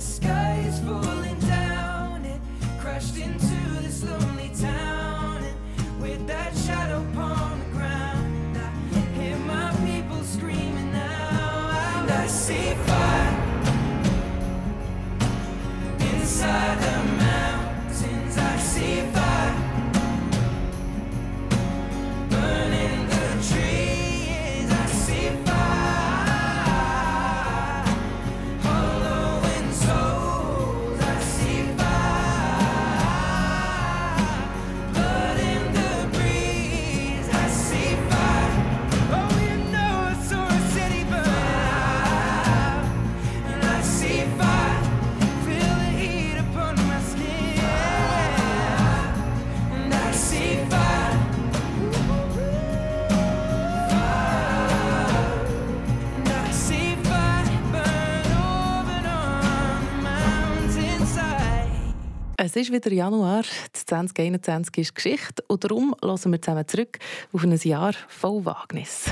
the 0.00 0.06
sky 0.06 0.64
is 0.66 0.80
falling 0.80 1.38
down, 1.40 2.24
it 2.24 2.40
crashed 2.78 3.18
into 3.18 3.82
this 3.82 4.02
lonely 4.02 4.50
town. 4.58 5.44
And 5.44 6.00
with 6.00 6.26
that 6.26 6.56
shadow 6.56 7.02
upon 7.12 7.58
the 7.58 7.66
ground, 7.76 8.56
I 8.56 9.00
hear 9.20 9.36
my 9.40 9.70
people 9.84 10.22
screaming 10.22 10.90
now. 10.90 12.06
I 12.08 12.26
see 12.28 12.72
fire 12.86 13.36
inside 16.14 16.78
the 16.80 17.09
Es 62.52 62.56
ist 62.56 62.72
wieder 62.72 62.90
Januar, 62.90 63.44
das 63.72 63.86
2021 63.86 64.78
ist 64.78 64.94
Geschichte 64.96 65.44
und 65.46 65.62
darum 65.62 65.94
hören 66.02 66.32
wir 66.32 66.42
zusammen 66.42 66.66
zurück 66.66 66.98
auf 67.32 67.44
ein 67.44 67.56
Jahr 67.56 67.92
voll 68.08 68.44
Wagnis. 68.44 69.04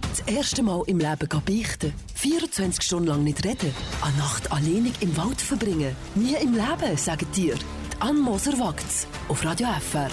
Das 0.00 0.20
erste 0.20 0.62
Mal 0.62 0.82
im 0.86 0.98
Leben 0.98 1.28
beichten. 1.44 1.92
24 2.14 2.82
Stunden 2.82 3.08
lang 3.08 3.22
nicht 3.22 3.44
reden. 3.44 3.70
Eine 4.00 4.16
Nacht 4.16 4.50
alleinig 4.50 4.94
im 5.00 5.14
Wald 5.18 5.42
verbringen. 5.42 5.94
Nie 6.14 6.36
im 6.36 6.54
Leben, 6.54 6.96
sagen 6.96 7.26
dir. 7.36 7.54
Die 7.56 8.00
Ann 8.00 8.18
Moser 8.18 8.58
wagt's. 8.58 9.06
Auf 9.28 9.44
Radio 9.44 9.68
FR. 9.78 10.08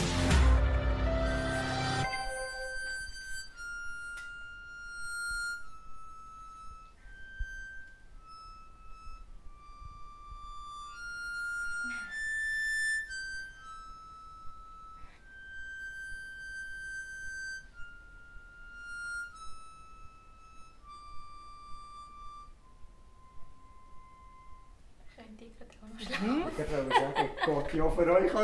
Euch. 27.98 28.34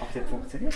Aber 0.00 0.10
das 0.14 0.28
funktioniert. 0.28 0.74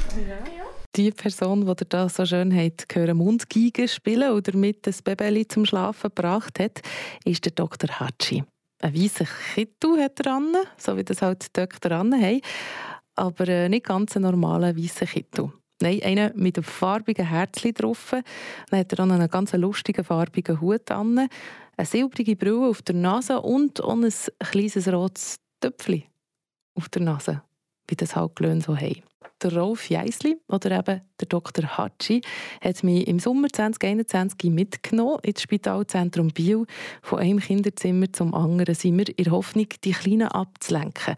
Die 0.97 1.11
Person, 1.11 1.61
die 1.63 1.69
ihr 1.69 1.87
da 1.89 2.09
so 2.09 2.25
schön 2.25 2.55
habt, 2.57 2.87
hören 2.95 3.17
Mundgeige 3.17 3.87
spielen 3.87 4.33
oder 4.33 4.53
damit 4.53 4.87
das 4.87 5.03
Baby 5.03 5.47
zum 5.47 5.65
Schlafen 5.65 6.11
gebracht 6.15 6.59
hat, 6.59 6.81
ist 7.25 7.45
der 7.45 7.53
Dr. 7.53 8.01
Hatschi. 8.01 8.45
Ein 8.83 8.95
weißer 8.95 9.27
Kittel 9.55 10.03
hat 10.03 10.21
er 10.21 10.35
an, 10.35 10.55
so 10.77 10.97
wie 10.97 11.05
das 11.05 11.23
halt 11.23 11.47
die 11.47 11.61
Doktor 11.61 11.93
an 11.93 12.15
haben, 12.15 12.41
aber 13.15 13.49
äh, 13.49 13.69
nicht 13.69 13.87
ganz 13.87 14.17
ein 14.17 14.23
normaler 14.23 14.77
weißer 14.77 15.07
Kittel. 15.07 15.53
Nein, 15.83 16.01
einen 16.03 16.33
mit 16.37 16.57
einem 16.57 16.65
farbigen 16.65 17.27
Herzchen 17.27 17.75
drauf. 17.75 18.15
Dann 18.71 18.81
hat 18.81 18.93
er 18.93 19.05
auch 19.05 19.11
einen 19.11 19.29
ganz 19.29 19.53
lustigen 19.53 20.05
farbigen 20.05 20.61
Hut 20.61 20.91
an, 20.91 21.29
eine 21.77 21.87
silbrige 21.87 22.37
Brille 22.37 22.69
auf 22.69 22.83
der 22.83 22.95
Nase 22.95 23.41
und 23.41 23.83
auch 23.83 23.93
ein 23.93 24.13
kleines 24.41 24.89
rotes 24.89 25.37
Töpfchen 25.61 26.05
auf 26.75 26.89
der 26.89 27.03
Nase, 27.03 27.43
wie 27.89 27.97
das 27.97 28.17
halt 28.17 28.37
Glöhn 28.37 28.61
so 28.61 28.77
haben. 28.77 29.03
Der 29.43 29.55
Rolf 29.55 29.91
Jeisli 29.91 30.39
oder 30.49 30.71
eben 30.79 31.03
der 31.21 31.29
Dr. 31.29 31.77
Hatschi 31.77 32.23
hat 32.63 32.83
mich 32.83 33.07
im 33.07 33.19
Sommer 33.19 33.49
2021 33.49 34.51
mitgenommen 34.51 35.19
ins 35.23 35.43
Spitalzentrum 35.43 36.29
Biel. 36.29 36.65
Von 37.03 37.19
einem 37.19 37.41
Kinderzimmer 37.41 38.11
zum 38.13 38.35
anderen 38.35 38.75
sind 38.75 38.97
wir 38.97 39.09
in 39.09 39.25
der 39.25 39.33
Hoffnung, 39.33 39.67
die 39.85 39.93
Kleinen 39.93 40.29
abzulenken. 40.29 41.17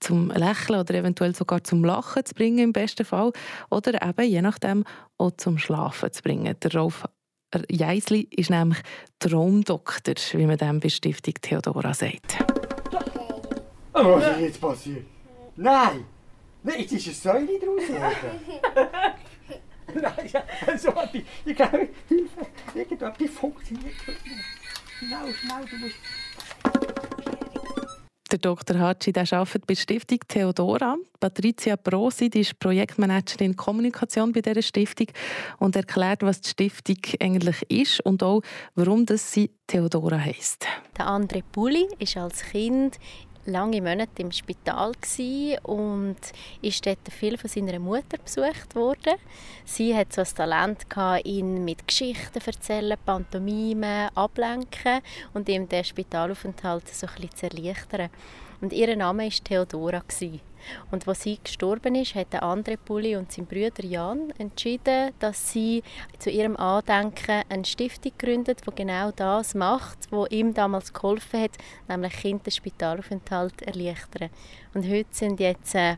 Zum 0.00 0.30
Lächeln 0.30 0.80
oder 0.80 0.94
eventuell 0.94 1.36
sogar 1.36 1.62
zum 1.62 1.84
Lachen 1.84 2.24
zu 2.24 2.34
bringen 2.34 2.58
im 2.58 2.72
besten 2.72 3.04
Fall. 3.04 3.32
Oder 3.70 4.02
eben, 4.02 4.28
je 4.28 4.42
nachdem, 4.42 4.84
auch 5.18 5.30
zum 5.36 5.58
Schlafen 5.58 6.12
zu 6.12 6.22
bringen. 6.22 6.56
Der 6.60 6.74
Rolf 6.74 7.04
Jeisli 7.70 8.26
ist 8.30 8.50
nämlich 8.50 8.78
Traumdoktor, 9.20 10.14
wie 10.32 10.46
man 10.46 10.56
dem 10.56 10.80
bei 10.80 10.88
Stiftung 10.88 11.34
Theodora 11.40 11.94
sagt. 11.94 12.61
Oh, 13.94 14.04
was 14.04 14.26
ist 14.36 14.40
jetzt 14.40 14.60
passiert? 14.60 15.06
Nein! 15.56 16.04
Nein, 16.62 16.80
jetzt 16.80 16.92
ist 16.92 17.26
eine 17.26 17.46
Säule 17.46 17.58
draus 17.58 17.86
geworden. 17.86 18.40
Nein, 19.94 20.30
ja, 20.32 20.78
so 20.78 20.88
etwas. 20.88 21.22
Ich 21.44 21.56
glaube, 21.56 21.88
Hilfe. 22.08 22.46
Irgendetwas 22.74 23.30
funktioniert 23.30 23.94
nicht 24.06 24.26
mehr. 24.26 25.34
Schnell, 25.34 25.64
du 25.68 25.76
musst... 25.76 25.96
Der 28.30 28.38
Dr. 28.38 28.78
Hatschi 28.78 29.12
der 29.12 29.30
arbeitet 29.30 29.66
bei 29.66 29.74
der 29.74 29.80
Stiftung 29.82 30.20
Theodora. 30.26 30.96
Patricia 31.20 31.76
Brosi 31.76 32.30
die 32.30 32.40
ist 32.40 32.58
Projektmanagerin 32.58 33.54
Kommunikation 33.54 34.32
bei 34.32 34.40
dieser 34.40 34.62
Stiftung 34.62 35.08
und 35.58 35.76
erklärt, 35.76 36.22
was 36.22 36.40
die 36.40 36.48
Stiftung 36.48 36.96
eigentlich 37.20 37.60
ist 37.68 38.00
und 38.06 38.22
auch, 38.22 38.40
warum 38.74 39.04
das 39.04 39.32
sie 39.32 39.50
Theodora 39.66 40.18
heisst. 40.18 40.66
Der 40.96 41.08
André 41.08 41.42
Pulli 41.42 41.86
ist 41.98 42.16
als 42.16 42.42
Kind 42.42 42.98
lange 43.46 43.80
Monate 43.80 44.22
im 44.22 44.32
Spital 44.32 44.92
und 45.62 46.16
ist 46.60 46.86
dort 46.86 47.08
viel 47.10 47.36
von 47.36 47.50
seiner 47.50 47.78
Mutter 47.78 48.18
besucht 48.18 48.74
worden. 48.74 49.14
Sie 49.64 49.96
hat 49.96 50.12
so 50.12 50.22
ein 50.22 50.28
Talent 50.34 50.88
gehabt, 50.88 51.26
ihn 51.26 51.64
mit 51.64 51.86
Geschichten 51.86 52.40
erzählen, 52.44 52.98
Pantomime, 53.04 54.10
ablenken 54.14 55.00
und 55.34 55.48
ihm 55.48 55.68
den 55.68 55.84
Spitalaufenthalt 55.84 56.88
so 56.88 57.06
ein 57.06 57.14
bisschen 57.14 57.36
zu 57.36 57.46
erleichtern. 57.46 58.10
Und 58.60 58.72
ihr 58.72 58.96
Name 58.96 59.24
war 59.24 59.44
Theodora. 59.44 60.02
Gsi. 60.06 60.40
Und 60.90 61.06
als 61.08 61.22
sie 61.22 61.38
gestorben 61.42 61.94
ist, 61.94 62.14
hat 62.14 62.32
der 62.32 62.42
andere 62.42 62.76
Pulli 62.76 63.16
und 63.16 63.32
sein 63.32 63.46
Bruder 63.46 63.84
Jan 63.84 64.32
entschieden, 64.38 65.12
dass 65.18 65.52
sie 65.52 65.82
zu 66.18 66.30
ihrem 66.30 66.56
Andenken 66.56 67.42
eine 67.48 67.64
Stiftung 67.64 68.12
gründet, 68.18 68.60
die 68.66 68.74
genau 68.74 69.10
das 69.10 69.54
macht, 69.54 69.98
was 70.10 70.30
ihm 70.30 70.54
damals 70.54 70.92
geholfen 70.92 71.42
hat, 71.42 71.52
nämlich 71.88 72.12
Kinder 72.12 72.42
den 72.44 72.52
Spitalaufenthalt 72.52 73.62
erleichtern. 73.62 74.30
Und 74.74 74.88
heute 74.88 75.08
sind 75.10 75.40
jetzt 75.40 75.74
äh, 75.74 75.96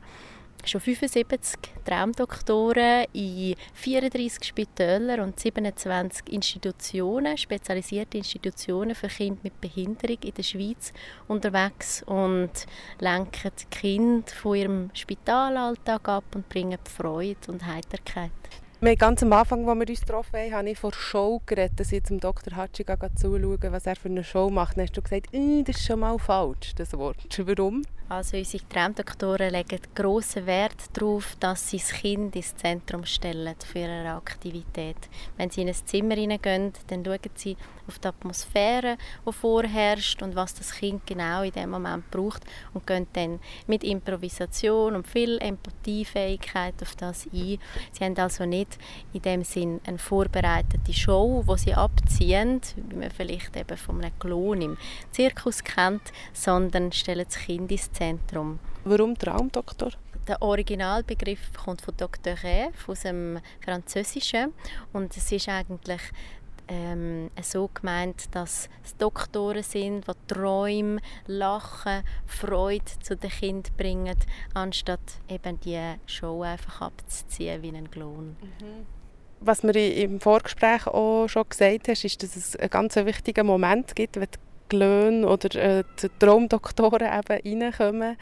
schon 0.69 0.81
75 0.81 1.59
Traumdoktoren 1.85 3.07
in 3.13 3.55
34 3.75 4.45
Spitälern 4.45 5.21
und 5.21 5.39
27 5.39 6.33
Institutionen, 6.33 7.37
spezialisierte 7.37 8.19
Institutionen 8.19 8.95
für 8.95 9.09
Kinder 9.09 9.41
mit 9.43 9.61
Behinderung 9.61 10.19
in 10.23 10.35
der 10.35 10.43
Schweiz 10.43 10.93
unterwegs 11.29 12.03
und 12.05 12.53
lenken 12.99 13.51
die 13.59 13.77
Kinder 13.77 14.33
von 14.33 14.57
ihrem 14.57 14.91
Spitalalltag 14.95 16.09
ab 16.09 16.25
und 16.35 16.49
bringen 16.49 16.79
Freude 16.85 17.53
und 17.53 17.67
Heiterkeit. 17.67 18.33
Wir 18.81 18.97
ganz 18.97 19.23
am 19.23 19.33
Anfang, 19.33 19.67
als 19.69 19.79
wir 19.79 19.89
uns 19.89 20.01
getroffen 20.01 20.37
haben, 20.37 20.53
habe 20.53 20.71
ich 20.71 20.79
von 20.79 20.93
Show 20.93 21.41
geredet, 21.47 21.79
dass 21.81 21.93
ich 21.93 22.05
zum 22.05 22.21
Dr. 22.21 22.57
Hatschi 22.57 22.85
zuschauen 22.85 23.59
was 23.73 23.87
er 23.87 23.97
für 23.97 24.09
eine 24.09 24.25
Show 24.25 24.51
macht. 24.51 24.77
Dann 24.77 24.85
hast 24.85 24.97
du 24.97 25.03
gesagt, 25.03 25.33
«Äh, 25.33 25.63
das 25.63 25.77
ist 25.77 25.87
schon 25.87 26.01
mal 26.01 26.19
falsch, 26.19 26.75
das 26.75 26.93
Wort. 26.93 27.17
Warum? 27.39 27.83
Also 28.07 28.37
unsere 28.37 28.69
Traumdoktoren 28.69 29.51
legen 29.51 29.81
grossen 29.95 30.45
Wert 30.45 30.77
darauf, 30.93 31.37
dass 31.41 31.71
sie 31.71 31.79
das 31.79 31.89
Kind 31.89 32.37
ins 32.37 32.55
Zentrum 32.55 33.07
stellen 33.07 33.55
für 33.65 33.79
ihre 33.79 34.11
Aktivität. 34.11 34.97
Wenn 35.39 35.49
sie 35.49 35.63
in 35.63 35.69
ein 35.69 35.75
Zimmer 35.75 36.15
hineingehen, 36.15 36.75
dann 36.89 37.03
schauen 37.03 37.19
sie 37.35 37.57
auf 37.89 37.99
die 37.99 38.09
Atmosphäre, 38.09 38.99
die 39.27 39.33
vorherrscht 39.33 40.23
und 40.23 40.37
was 40.37 40.55
das 40.55 40.73
Kind 40.73 41.07
genau 41.07 41.43
in 41.43 41.53
dem 41.53 41.71
Moment 41.71 42.11
braucht 42.11 42.45
und 42.75 42.87
gehen 42.87 43.07
dann 43.15 43.41
mit 43.67 43.83
Improvisation 43.83 44.97
und 44.97 45.09
viel 45.09 45.39
Empathiefähigkeit 45.39 46.75
auf 46.83 46.95
das 46.97 47.27
ein. 47.33 47.59
Sie 47.93 48.05
haben 48.05 48.19
also 48.19 48.45
nicht 48.45 48.74
in 49.13 49.23
dem 49.23 49.45
Sinn 49.45 49.81
eine 49.87 49.99
vorbereitete 49.99 50.93
Show, 50.93 51.43
wo 51.47 51.57
sie 51.57 51.75
abziehen, 51.75 52.61
wie 52.89 52.97
man 52.97 53.11
vielleicht 53.11 53.57
eben 53.57 53.77
von 53.77 54.03
einem 54.03 54.19
Klon 54.19 54.63
im 54.63 54.77
Zirkus 55.11 55.63
kennt, 55.63 56.13
sondern 56.33 56.93
stellen 56.93 57.25
das 57.27 57.39
Kind 57.39 57.71
ins 57.71 57.91
Zentrum. 57.93 58.59
Warum 58.85 59.17
Traumdoktor? 59.17 59.91
Der 60.27 60.41
Originalbegriff 60.41 61.53
kommt 61.53 61.83
von 61.83 61.95
Dr. 61.97 62.33
Rêve, 62.35 62.73
aus 62.87 63.01
dem 63.01 63.41
Französischen. 63.63 64.55
Und 64.93 65.15
es 65.17 65.31
ist 65.31 65.49
eigentlich 65.51 66.01
ähm, 66.69 67.31
so 67.43 67.69
gemeint, 67.73 68.35
dass 68.35 68.69
es 68.85 68.97
Doktoren 68.97 69.63
sind, 69.63 70.07
die 70.07 70.13
Träume, 70.35 71.01
Lachen, 71.27 72.03
Freude 72.27 72.85
zu 73.03 73.17
den 73.17 73.31
Kindern 73.31 73.73
bringen, 73.77 74.19
anstatt 74.55 75.01
eben 75.29 75.61
die 75.61 75.95
Show 76.07 76.43
einfach 76.43 76.81
abzuziehen 76.81 77.63
wie 77.63 77.69
einen 77.69 77.91
Klon. 77.91 78.37
Was 79.41 79.63
mir 79.63 79.75
im 79.75 80.21
Vorgespräch 80.21 80.87
auch 80.87 81.29
schon 81.29 81.49
gesagt 81.49 81.89
hast, 81.89 82.05
ist, 82.05 82.23
dass 82.23 82.37
es 82.37 82.57
einen 82.57 82.71
ganz 82.71 82.97
wichtigen 82.97 83.47
Moment 83.47 83.95
gibt, 83.95 84.17
wenn 84.17 84.29
die 84.33 84.39
Glöhn 84.71 85.25
oder 85.25 85.55
äh, 85.55 85.85
die 86.03 86.09
Traumdoktoren 86.19 87.07
eben 87.07 87.63
reinkommen 87.63 88.17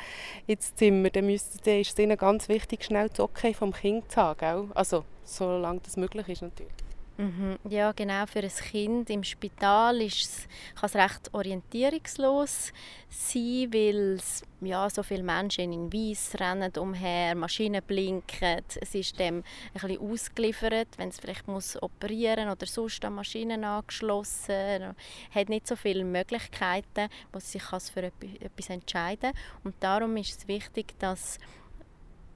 ins 0.47 0.75
Zimmer. 0.75 1.11
Dann, 1.11 1.27
müsste, 1.27 1.59
dann 1.65 1.81
ist 1.81 1.93
es 1.93 1.99
ihnen 1.99 2.17
ganz 2.17 2.49
wichtig, 2.49 2.85
schnell 2.85 3.09
das 3.09 3.21
Okay 3.21 3.55
vom 3.55 3.73
Kind 3.73 4.11
zu 4.11 4.21
haben. 4.21 4.39
Gell? 4.39 4.69
Also, 4.75 5.05
solange 5.25 5.81
das 5.81 5.97
möglich 5.97 6.29
ist 6.29 6.43
natürlich. 6.43 6.82
Mhm. 7.23 7.57
Ja, 7.69 7.93
genau. 7.93 8.27
Für 8.27 8.41
ein 8.41 8.49
Kind 8.49 9.09
im 9.09 9.23
Spital 9.23 10.01
ist 10.03 10.23
es, 10.23 10.49
kann 10.75 10.89
es 10.89 10.97
recht 10.97 11.33
orientierungslos 11.33 12.73
sein, 13.09 13.69
weil 13.73 14.15
es, 14.17 14.43
ja, 14.61 14.91
so 14.91 15.05
viele 15.05 15.23
Menschen 15.23 15.73
in 15.73 15.93
Weiss 15.93 16.35
rennen 16.41 16.73
umher, 16.77 17.37
Maschinen 17.37 17.81
blinken. 17.87 18.63
Es 18.81 18.93
ist 18.97 19.21
dem 19.21 19.45
bisschen 19.73 20.01
ausgeliefert, 20.01 20.89
wenn 20.97 21.11
es 21.11 21.21
vielleicht 21.21 21.47
muss 21.47 21.81
operieren 21.81 22.49
oder 22.49 22.67
sonst 22.67 23.05
an 23.05 23.15
Maschinen 23.15 23.63
angeschlossen. 23.63 24.97
hat 25.33 25.49
nicht 25.49 25.69
so 25.69 25.77
viele 25.77 26.05
Möglichkeiten, 26.05 27.09
wo 27.31 27.39
es 27.39 27.53
sich 27.53 27.63
kann 27.63 27.81
für 27.81 28.03
etwas 28.03 28.31
etwas 28.41 28.69
entscheiden 28.69 29.31
Und 29.63 29.77
darum 29.79 30.17
ist 30.17 30.41
es 30.41 30.49
wichtig, 30.49 30.99
dass 30.99 31.39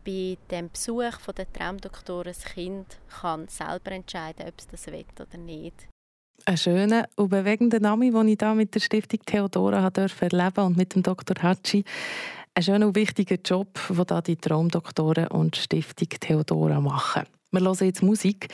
bei 0.06 0.38
dem 0.50 0.70
Besuch 0.70 1.18
von 1.20 1.34
der 1.34 1.52
Traumdoktoren 1.52 2.26
das 2.26 2.44
Kind 2.44 2.86
kann 3.20 3.48
selber 3.48 3.90
entscheiden, 3.90 4.46
ob 4.46 4.54
es 4.56 4.68
das 4.68 4.86
will 4.86 5.04
oder 5.20 5.36
nicht. 5.36 5.88
Ein 6.44 6.56
schöner 6.56 7.08
und 7.16 7.28
bewegender 7.28 7.80
Name, 7.80 8.12
den 8.12 8.28
ich 8.28 8.38
hier 8.38 8.54
mit 8.54 8.74
der 8.74 8.80
Stiftung 8.80 9.20
Theodora 9.26 9.90
dürfen 9.90 10.30
erleben 10.30 10.64
und 10.64 10.76
mit 10.76 10.94
dem 10.94 11.02
Dr. 11.02 11.42
Hatschi. 11.42 11.84
Ein 12.54 12.62
schöner 12.62 12.86
und 12.86 12.94
wichtiger 12.94 13.36
Job, 13.44 13.78
den 13.88 14.06
da 14.06 14.20
die 14.20 14.36
Traumdoktoren 14.36 15.26
und 15.28 15.56
Stiftung 15.56 16.08
Theodora 16.08 16.80
machen. 16.80 17.24
Wir 17.50 17.60
hören 17.60 17.76
jetzt 17.80 18.02
Musik, 18.02 18.48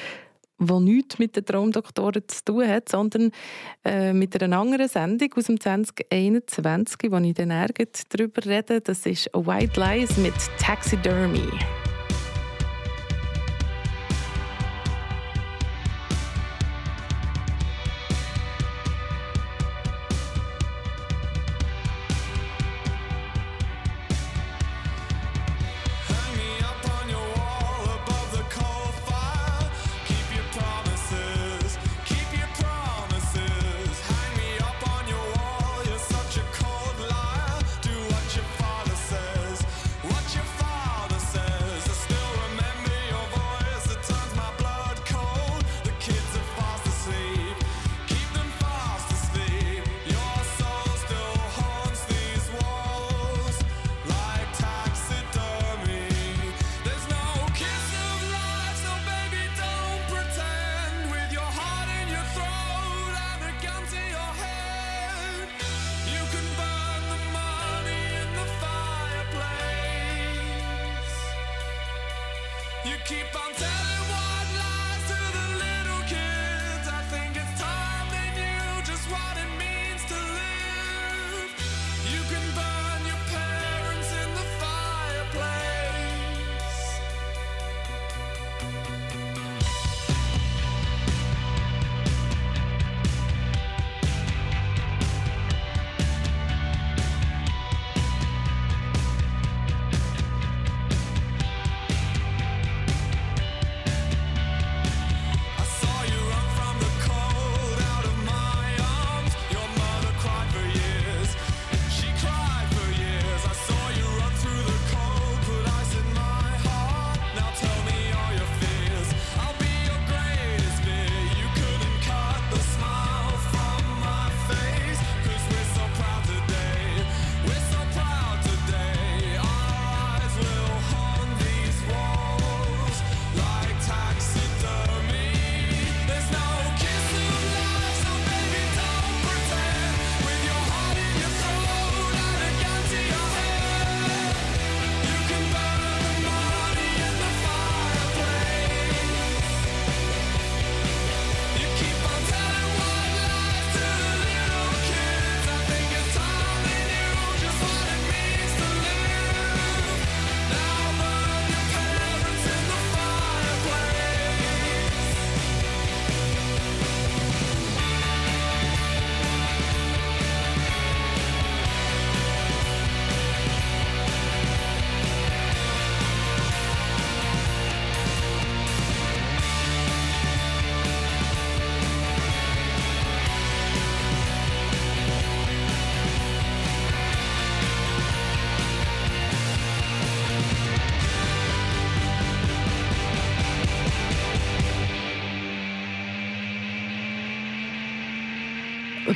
die 0.58 0.80
nichts 0.80 1.18
mit 1.18 1.36
den 1.36 1.44
Traumdoktoren 1.44 2.22
zu 2.26 2.44
tun 2.44 2.68
hat, 2.68 2.88
sondern 2.88 3.30
äh, 3.84 4.12
mit 4.12 4.40
einer 4.40 4.58
anderen 4.58 4.88
Sendung 4.88 5.32
aus 5.34 5.44
dem 5.44 5.60
2021, 5.60 7.10
wo 7.10 7.16
ich 7.18 7.34
dann 7.34 7.50
darüber 8.10 8.44
rede. 8.44 8.80
Das 8.80 9.06
ist 9.06 9.30
White 9.34 9.80
Lies 9.80 10.16
mit 10.16 10.34
Taxidermy. 10.58 11.48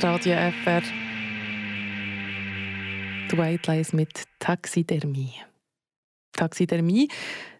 Radio 0.03 0.35
FR. 0.35 0.81
Die 3.31 3.37
White 3.37 3.71
Lies 3.71 3.93
mit 3.93 4.23
Taxidermie. 4.39 5.33
Taxidermie, 6.33 7.07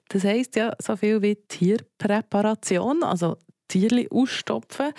das 0.09 0.23
heisst 0.23 0.55
ja 0.55 0.73
so 0.79 0.95
viel 0.95 1.21
wie 1.21 1.35
Tierpräparation, 1.35 3.03
also 3.03 3.37
Tierli 3.67 4.07
ausstopfen. 4.11 4.91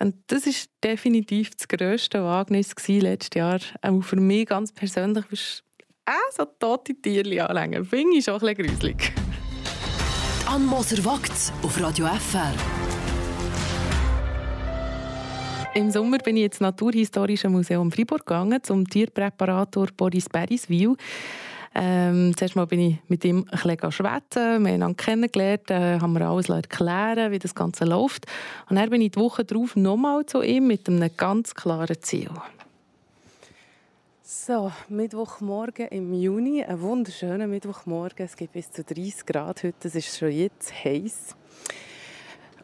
Und 0.00 0.16
das 0.26 0.46
ist 0.46 0.70
definitiv 0.82 1.50
das 1.54 1.68
grösste 1.68 2.24
Wagnis 2.24 2.74
letztes 2.88 3.38
Jahr. 3.38 3.60
Auch 3.82 4.02
für 4.02 4.16
mich 4.16 4.46
ganz 4.46 4.72
persönlich 4.72 5.24
ist 5.30 5.62
äh, 6.06 6.12
so 6.36 6.44
tote 6.44 6.94
Tierli 6.94 7.40
anlängen. 7.40 7.84
Finde 7.84 8.16
ich 8.18 8.24
schon 8.24 8.34
ein 8.42 8.54
bisschen 8.56 8.66
gruselig. 8.66 9.12
Ann 10.46 10.66
Moser 10.66 11.04
wagt 11.04 11.52
auf 11.62 11.80
Radio 11.80 12.06
FR. 12.06 12.52
Im 15.74 15.90
Sommer 15.90 16.18
bin 16.18 16.36
ich 16.36 16.44
ins 16.44 16.60
Naturhistorische 16.60 17.48
Museum 17.48 17.90
Freiburg 17.90 18.24
gegangen 18.24 18.62
zum 18.62 18.88
Tierpräparator 18.88 19.88
Boris 19.96 20.28
Beriswil. 20.28 20.94
Ähm, 21.74 22.32
zuerst 22.36 22.54
mal 22.54 22.68
bin 22.68 22.78
ich 22.78 22.98
mit 23.08 23.24
ihm 23.24 23.44
ein 23.50 23.76
bisschen 23.76 23.90
schwätzen, 23.90 24.64
wir 24.64 24.72
haben 24.72 24.82
ihn 24.82 24.96
kennengelernt, 24.96 25.68
äh, 25.72 25.98
haben 25.98 26.12
mir 26.12 26.28
alles 26.28 26.48
erklären 26.48 27.32
wie 27.32 27.40
das 27.40 27.56
Ganze 27.56 27.86
läuft. 27.86 28.26
Und 28.70 28.76
dann 28.76 28.88
bin 28.88 29.02
ich 29.02 29.10
die 29.10 29.18
Woche 29.18 29.44
darauf 29.44 29.74
nochmal 29.74 30.24
zu 30.26 30.42
ihm 30.42 30.68
mit 30.68 30.88
einem 30.88 31.10
ganz 31.16 31.56
klaren 31.56 32.00
Ziel. 32.00 32.30
So, 34.22 34.70
Mittwochmorgen 34.88 35.88
im 35.88 36.14
Juni, 36.14 36.62
ein 36.62 36.80
wunderschöner 36.80 37.48
Mittwochmorgen. 37.48 38.26
Es 38.26 38.36
gibt 38.36 38.52
bis 38.52 38.70
zu 38.70 38.84
30 38.84 39.26
Grad 39.26 39.64
heute, 39.64 39.88
es 39.88 39.96
ist 39.96 40.16
schon 40.16 40.30
jetzt 40.30 40.72
heiß. 40.84 41.34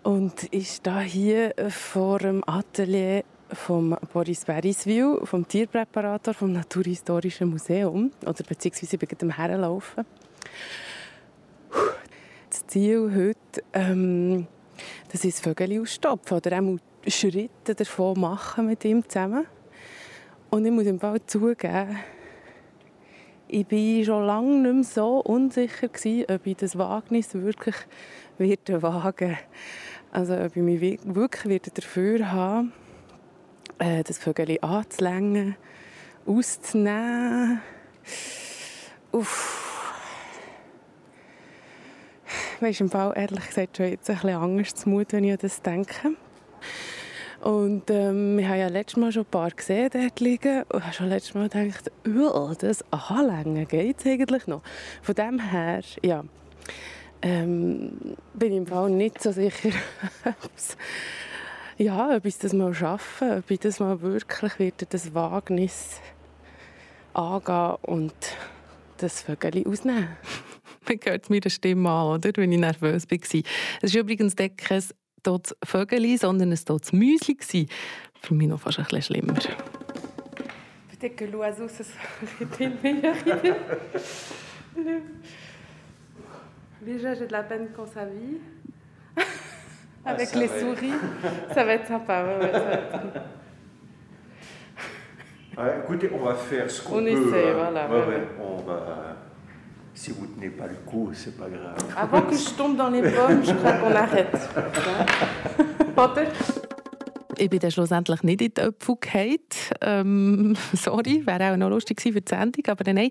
Und 0.02 0.48
ich 0.50 0.70
stehe 0.70 1.00
hier 1.00 1.54
vor 1.68 2.20
dem 2.20 2.42
Atelier 2.46 3.22
von 3.52 3.96
Boris 4.12 4.46
Beriswil, 4.46 5.20
vom 5.24 5.46
Tierpräparator 5.46 6.32
vom 6.32 6.52
Naturhistorischen 6.52 7.50
Museum. 7.50 8.10
Oder 8.22 8.42
beziehungsweise 8.48 8.96
gerade 8.96 9.26
am 9.26 9.30
Herlaufen. 9.30 10.06
Das 12.48 12.66
Ziel 12.66 13.12
heute, 13.14 13.62
ähm, 13.74 14.46
das 15.12 15.24
ist 15.24 15.44
Vögel 15.44 15.82
ausstopfen 15.82 16.38
oder 16.38 16.60
auch 16.60 16.78
Schritte 17.06 17.74
davon 17.74 18.20
machen 18.20 18.66
mit 18.66 18.82
ihm 18.86 19.06
zusammen. 19.06 19.46
Und 20.48 20.64
ich 20.64 20.72
muss 20.72 20.86
im 20.86 20.98
Fall 20.98 21.20
zugeben, 21.26 21.98
ich 23.48 23.70
war 23.70 24.04
schon 24.04 24.26
lange 24.26 24.60
nicht 24.60 24.74
mehr 24.74 24.84
so 24.84 25.20
unsicher, 25.20 25.88
ob 26.28 26.46
ich 26.46 26.56
das 26.56 26.78
Wagnis 26.78 27.34
wirklich 27.34 27.76
werde 28.38 28.80
wagen 28.80 29.36
Also 30.12 30.34
ob 30.34 30.56
ich 30.56 30.62
mich 30.62 30.80
wi- 30.80 30.98
wirklich 31.04 31.62
dafür 31.62 32.32
haben 32.32 32.72
äh, 33.78 34.02
das 34.02 34.18
Vögel 34.18 34.58
anzulängen, 34.60 35.56
auszunehmen. 36.26 37.60
Uff. 39.12 39.56
Mir 42.60 42.70
ist 42.70 42.80
im 42.80 42.90
Fall 42.90 43.12
ehrlich 43.16 43.46
gesagt 43.46 43.76
schon 43.76 43.86
jetzt 43.86 44.10
ein 44.10 44.16
bisschen 44.16 44.36
anders 44.36 44.74
zumut, 44.74 45.12
wenn 45.12 45.24
ich 45.24 45.32
an 45.32 45.38
das 45.40 45.62
denke. 45.62 46.12
Und 47.40 47.88
ähm, 47.88 48.36
wir 48.36 48.48
haben 48.48 48.58
ja 48.58 48.68
letztes 48.68 48.98
Mal 48.98 49.12
schon 49.12 49.22
ein 49.22 49.30
paar 49.30 49.50
gesehen 49.50 49.88
dort 49.90 50.20
liegen 50.20 50.64
und 50.64 50.84
habe 50.84 50.92
schon 50.92 51.08
letztes 51.08 51.34
Mal 51.34 51.48
gedacht, 51.48 51.90
«Uah, 52.06 52.54
das 52.58 52.84
Anlängen 52.90 53.66
geht 53.66 54.04
eigentlich 54.04 54.46
noch. 54.46 54.62
Von 55.00 55.14
dem 55.14 55.40
her, 55.40 55.80
ja, 56.02 56.22
ähm, 57.22 58.16
bin 58.34 58.52
ich 58.52 58.58
im 58.58 58.66
Fall 58.66 58.90
nicht 58.90 59.22
so 59.22 59.32
sicher, 59.32 59.70
ja, 61.78 62.16
ob 62.16 62.24
ich 62.24 62.38
das 62.38 62.52
mal 62.52 62.72
schaffe, 62.74 63.36
ob 63.38 63.50
ich 63.50 63.60
das 63.60 63.80
mal 63.80 64.00
wirklich 64.00 64.58
wieder 64.58 64.86
das 64.88 65.14
Wagnis 65.14 66.00
angehen 67.12 67.76
und 67.82 68.14
das 68.98 69.22
Vögel 69.22 69.66
ausnehmen. 69.66 70.08
Man 70.88 70.98
hört 71.04 71.30
mir 71.30 71.40
die 71.40 71.50
Stimme 71.50 71.88
an, 71.88 72.06
oder? 72.14 72.30
wenn 72.36 72.52
ich 72.52 72.58
nervös 72.58 73.10
war. 73.10 73.42
Es 73.82 73.94
war 73.94 74.00
übrigens 74.00 74.34
dort 74.34 74.58
kein 74.58 74.82
totes 75.22 75.56
Vögel, 75.62 76.18
sondern 76.18 76.52
ein 76.52 76.64
totes 76.64 76.92
Müsli. 76.92 77.68
Für 78.20 78.34
mich 78.34 78.48
noch 78.48 78.60
fast 78.60 78.78
ein 78.78 78.84
bisschen 78.84 79.02
schlimmer. 79.02 79.34
Que 81.00 81.24
l'oiseau 81.24 81.66
ce 81.66 81.82
serait 81.82 82.66
une 82.66 82.76
meilleure 82.82 83.16
idée. 83.26 83.54
Déjà, 86.82 87.14
j'ai 87.14 87.26
de 87.26 87.32
la 87.32 87.42
peine 87.42 87.68
quand 87.76 87.86
ça 87.86 88.04
vit. 88.04 88.38
Avec 90.04 90.28
ça 90.28 90.38
les 90.38 90.46
va 90.46 90.58
souris, 90.60 90.92
ça 91.52 91.64
va 91.64 91.72
être 91.74 91.86
sympa. 91.86 92.24
ouais, 92.24 92.36
ouais, 92.46 92.52
ça 92.52 92.58
va 92.58 92.72
être- 92.72 93.20
Ouais, 95.58 95.78
écoutez, 95.84 96.10
on 96.14 96.24
va 96.24 96.34
faire 96.34 96.70
ce 96.70 96.82
qu'on 96.82 97.00
On 97.00 97.02
peut. 97.02 97.08
essaie, 97.08 97.50
hein. 97.50 97.54
voilà. 97.58 97.88
On 98.40 98.56
va. 98.62 99.16
Si 99.92 100.12
vous 100.12 100.26
tenez 100.26 100.48
pas 100.48 100.66
le 100.68 100.76
coup, 100.86 101.10
c'est 101.12 101.36
pas 101.36 101.48
grave. 101.50 101.76
Avant 101.96 102.22
que 102.22 102.34
je 102.34 102.50
tombe 102.54 102.76
dans 102.76 102.88
les 102.88 103.02
pommes, 103.02 103.44
je 103.44 103.52
crois 103.52 103.72
qu'on 103.72 103.94
arrête. 103.94 104.48
Ich 107.40 107.48
bin 107.48 107.58
dann 107.58 107.70
schlussendlich 107.70 108.22
nicht 108.22 108.42
in 108.42 108.52
die 108.54 108.96
gefallen. 109.00 109.38
Ähm, 109.80 110.56
sorry, 110.74 111.26
wäre 111.26 111.52
auch 111.52 111.56
noch 111.56 111.70
lustig 111.70 111.96
gewesen 111.96 112.12
für 112.12 112.20
die 112.20 112.28
Sendung. 112.28 112.66
Aber 112.66 112.92
nein, 112.92 113.08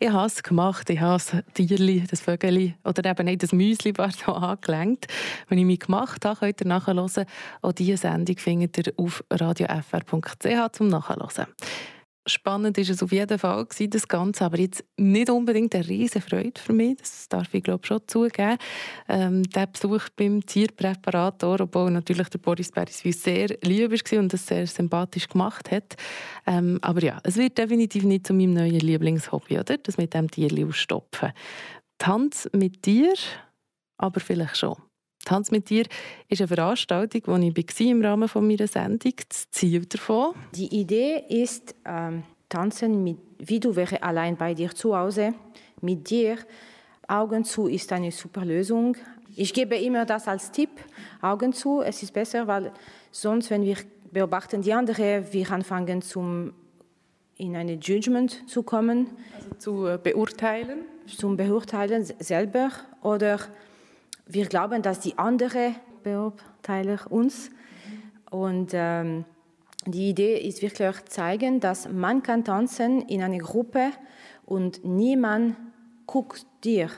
ich 0.00 0.08
habe 0.08 0.26
es 0.26 0.42
gemacht. 0.42 0.90
Ich 0.90 0.98
habe 0.98 1.22
das 1.22 1.32
Tierli, 1.54 2.02
das 2.10 2.20
Vögeli 2.20 2.74
oder 2.82 3.08
eben 3.08 3.26
nicht 3.26 3.44
das 3.44 3.52
Müsli 3.52 3.92
pardon, 3.94 4.34
angelenkt. 4.34 5.06
Wenn 5.48 5.58
ich 5.58 5.64
mich 5.64 5.78
gemacht 5.78 6.24
habe, 6.24 6.40
könnt 6.40 6.60
ihr 6.60 6.66
nachhören. 6.66 7.24
Auch 7.62 7.72
diese 7.72 7.98
Sendung 7.98 8.36
findet 8.38 8.78
ihr 8.78 8.92
auf 8.96 9.22
radiofr.ch 9.30 10.72
zum 10.72 10.88
Nachhören. 10.88 11.46
Spannend 12.28 12.76
ist 12.78 12.90
es 12.90 13.02
auf 13.02 13.10
jeden 13.10 13.38
Fall 13.38 13.64
gewesen, 13.64 13.90
das 13.90 14.06
Ganze, 14.06 14.44
aber 14.44 14.58
jetzt 14.58 14.84
nicht 14.96 15.30
unbedingt 15.30 15.74
eine 15.74 15.88
riesige 15.88 16.20
Freude 16.20 16.60
für 16.60 16.72
mich, 16.72 16.98
das 16.98 17.28
darf 17.28 17.52
ich 17.54 17.62
glaube 17.62 17.86
schon 17.86 18.00
zugeben. 18.06 18.58
Ähm, 19.08 19.42
der 19.44 19.66
Besuch 19.66 20.08
beim 20.14 20.44
Tierpräparator, 20.44 21.60
obwohl 21.60 21.90
natürlich 21.90 22.28
der 22.28 22.38
Boris 22.38 22.70
Beriswil 22.70 23.14
sehr 23.14 23.48
lieb 23.62 23.90
war 23.90 24.18
und 24.18 24.32
das 24.32 24.46
sehr 24.46 24.66
sympathisch 24.66 25.28
gemacht 25.28 25.70
hat. 25.70 25.96
Ähm, 26.46 26.78
aber 26.82 27.02
ja, 27.02 27.18
es 27.24 27.36
wird 27.36 27.56
definitiv 27.56 28.04
nicht 28.04 28.26
zu 28.26 28.34
meinem 28.34 28.54
neuen 28.54 28.80
Lieblingshobby, 28.80 29.58
oder? 29.58 29.78
Das 29.78 29.96
mit 29.96 30.12
dem 30.12 30.30
Tierli 30.30 30.64
ausstopfen. 30.64 31.32
Tanz 31.98 32.48
mit 32.52 32.84
dir, 32.84 33.14
aber 33.96 34.20
vielleicht 34.20 34.58
schon. 34.58 34.76
Tanz 35.24 35.50
mit 35.50 35.68
dir 35.68 35.84
ist 36.28 36.40
eine 36.40 36.48
Veranstaltung, 36.48 37.22
wo 37.26 37.36
ich 37.36 37.54
war 37.56 37.86
im 37.86 38.02
Rahmen 38.02 38.28
von 38.28 38.46
meiner 38.46 38.66
Sendung. 38.66 39.12
Das 39.28 39.50
Ziel 39.50 39.84
davon 39.84 40.34
Die 40.54 40.74
Idee 40.74 41.24
ist, 41.28 41.74
ähm, 41.84 42.22
tanzen 42.48 43.02
mit, 43.04 43.18
wie 43.38 43.60
du 43.60 43.76
wäre 43.76 44.02
allein 44.02 44.36
bei 44.36 44.54
dir 44.54 44.74
zu 44.74 44.96
Hause, 44.96 45.34
mit 45.80 46.08
dir. 46.08 46.38
Augen 47.06 47.44
zu 47.44 47.66
ist 47.66 47.92
eine 47.92 48.10
super 48.10 48.44
Lösung. 48.44 48.96
Ich 49.36 49.54
gebe 49.54 49.76
immer 49.76 50.04
das 50.04 50.28
als 50.28 50.50
Tipp. 50.50 50.70
Augen 51.22 51.52
zu, 51.52 51.80
es 51.80 52.02
ist 52.02 52.12
besser, 52.12 52.46
weil 52.46 52.72
sonst, 53.10 53.50
wenn 53.50 53.62
wir 53.62 53.76
beobachten 54.10 54.62
die 54.62 54.72
andere, 54.72 55.24
wir 55.30 55.50
anfangen 55.50 56.02
zum 56.02 56.52
in 57.38 57.54
eine 57.54 57.74
Judgment 57.74 58.48
zu 58.48 58.62
kommen. 58.62 59.10
Also 59.40 59.54
zu 59.58 59.86
äh, 59.86 59.98
beurteilen? 60.02 60.80
Zum 61.06 61.36
Beurteilen 61.36 62.04
selber 62.18 62.70
oder 63.02 63.38
wir 64.28 64.46
glauben, 64.46 64.82
dass 64.82 65.00
die 65.00 65.18
andere 65.18 65.74
beurteilen 66.02 67.00
uns. 67.08 67.50
Und 68.30 68.70
ähm, 68.74 69.24
die 69.86 70.10
Idee 70.10 70.38
ist 70.38 70.62
wirklich 70.62 71.04
zeigen, 71.06 71.60
dass 71.60 71.88
man 71.88 72.22
kann 72.22 72.44
tanzen 72.44 73.02
in 73.02 73.22
einer 73.22 73.38
Gruppe 73.38 73.90
und 74.44 74.84
niemand 74.84 75.56
guckt 76.06 76.46
dir. 76.62 76.90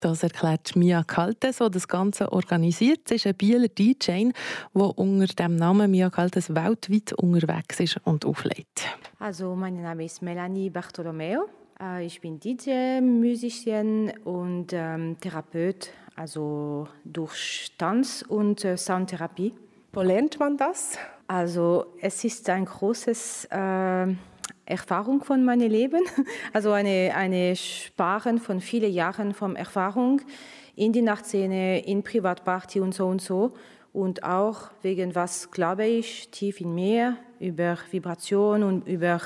Das 0.00 0.22
erklärt 0.22 0.74
Mia 0.76 1.02
Kaltes, 1.04 1.58
die 1.58 1.70
das 1.70 1.86
Ganze 1.86 2.32
organisiert. 2.32 3.08
Sie 3.08 3.16
ist 3.16 3.26
ein 3.26 3.34
Bieler 3.34 3.68
DJ, 3.68 4.30
der 4.74 4.98
unter 4.98 5.26
dem 5.26 5.56
Namen 5.56 5.90
Mia 5.90 6.08
Kaltes 6.08 6.54
weltweit 6.54 7.12
unterwegs 7.12 7.80
ist 7.80 7.98
und 8.04 8.24
auflegt. 8.24 8.86
Also 9.18 9.54
mein 9.54 9.82
Name 9.82 10.06
ist 10.06 10.22
Melanie 10.22 10.70
Bartolomeo. 10.70 11.50
Äh, 11.80 12.06
Ich 12.06 12.20
bin 12.20 12.38
DJ, 12.38 13.00
Musician 13.00 14.12
und 14.24 14.72
ähm, 14.72 15.16
Therapeut, 15.20 15.90
also 16.16 16.88
durch 17.04 17.72
Tanz 17.78 18.24
und 18.26 18.64
äh, 18.64 18.76
Soundtherapie. 18.76 19.54
Wo 19.92 20.02
lernt 20.02 20.38
man 20.38 20.56
das? 20.56 20.98
Also 21.26 21.86
es 22.00 22.22
ist 22.24 22.48
ein 22.50 22.64
großes 22.64 23.48
äh, 23.50 24.06
Erfahrung 24.66 25.24
von 25.24 25.44
meinem 25.44 25.70
Leben, 25.70 26.02
also 26.52 26.72
eine, 26.72 27.12
eine 27.14 27.56
Sparen 27.56 28.38
von 28.38 28.60
vielen 28.60 28.92
Jahren 28.92 29.32
von 29.32 29.56
Erfahrung 29.56 30.20
in 30.76 30.92
die 30.92 31.02
Nachtszene, 31.02 31.84
in 31.86 32.02
Privatparty 32.02 32.80
und 32.80 32.94
so 32.94 33.06
und 33.06 33.22
so. 33.22 33.52
Und 33.92 34.22
auch 34.22 34.70
wegen 34.82 35.14
was 35.14 35.50
glaube 35.50 35.84
ich 35.84 36.28
tief 36.30 36.60
in 36.60 36.74
mir 36.74 37.16
über 37.40 37.76
Vibration 37.90 38.62
und 38.62 38.86
über 38.86 39.20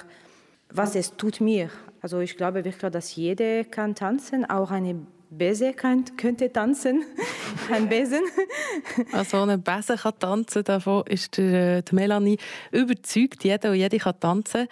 was 0.71 0.97
es 0.97 1.17
tut 1.17 1.41
mir. 1.41 1.71
Also 2.05 2.21
ich 2.21 2.37
glaube 2.37 2.67
wirklich, 2.67 2.93
dass 2.93 3.17
jeder 3.17 3.65
kann 3.65 3.95
tanzen, 3.95 4.45
auch 4.45 4.71
eine 4.71 5.07
Bese 5.31 5.73
kann, 5.73 6.05
könnte 6.19 6.53
tanzen, 6.53 7.03
ein 7.73 7.89
Besen. 7.89 8.21
Also 9.13 9.41
eine 9.41 9.57
Besen 9.57 9.97
kann 9.97 10.19
tanzen, 10.19 10.65
davon 10.65 11.05
ist 11.07 11.39
äh, 11.39 11.81
die 11.81 11.95
Melanie 11.95 12.37
überzeugt. 12.73 13.43
Jeder 13.43 13.71
und 13.71 13.77
jede 13.77 13.97
kann 13.97 14.21
tanzen. 14.21 14.69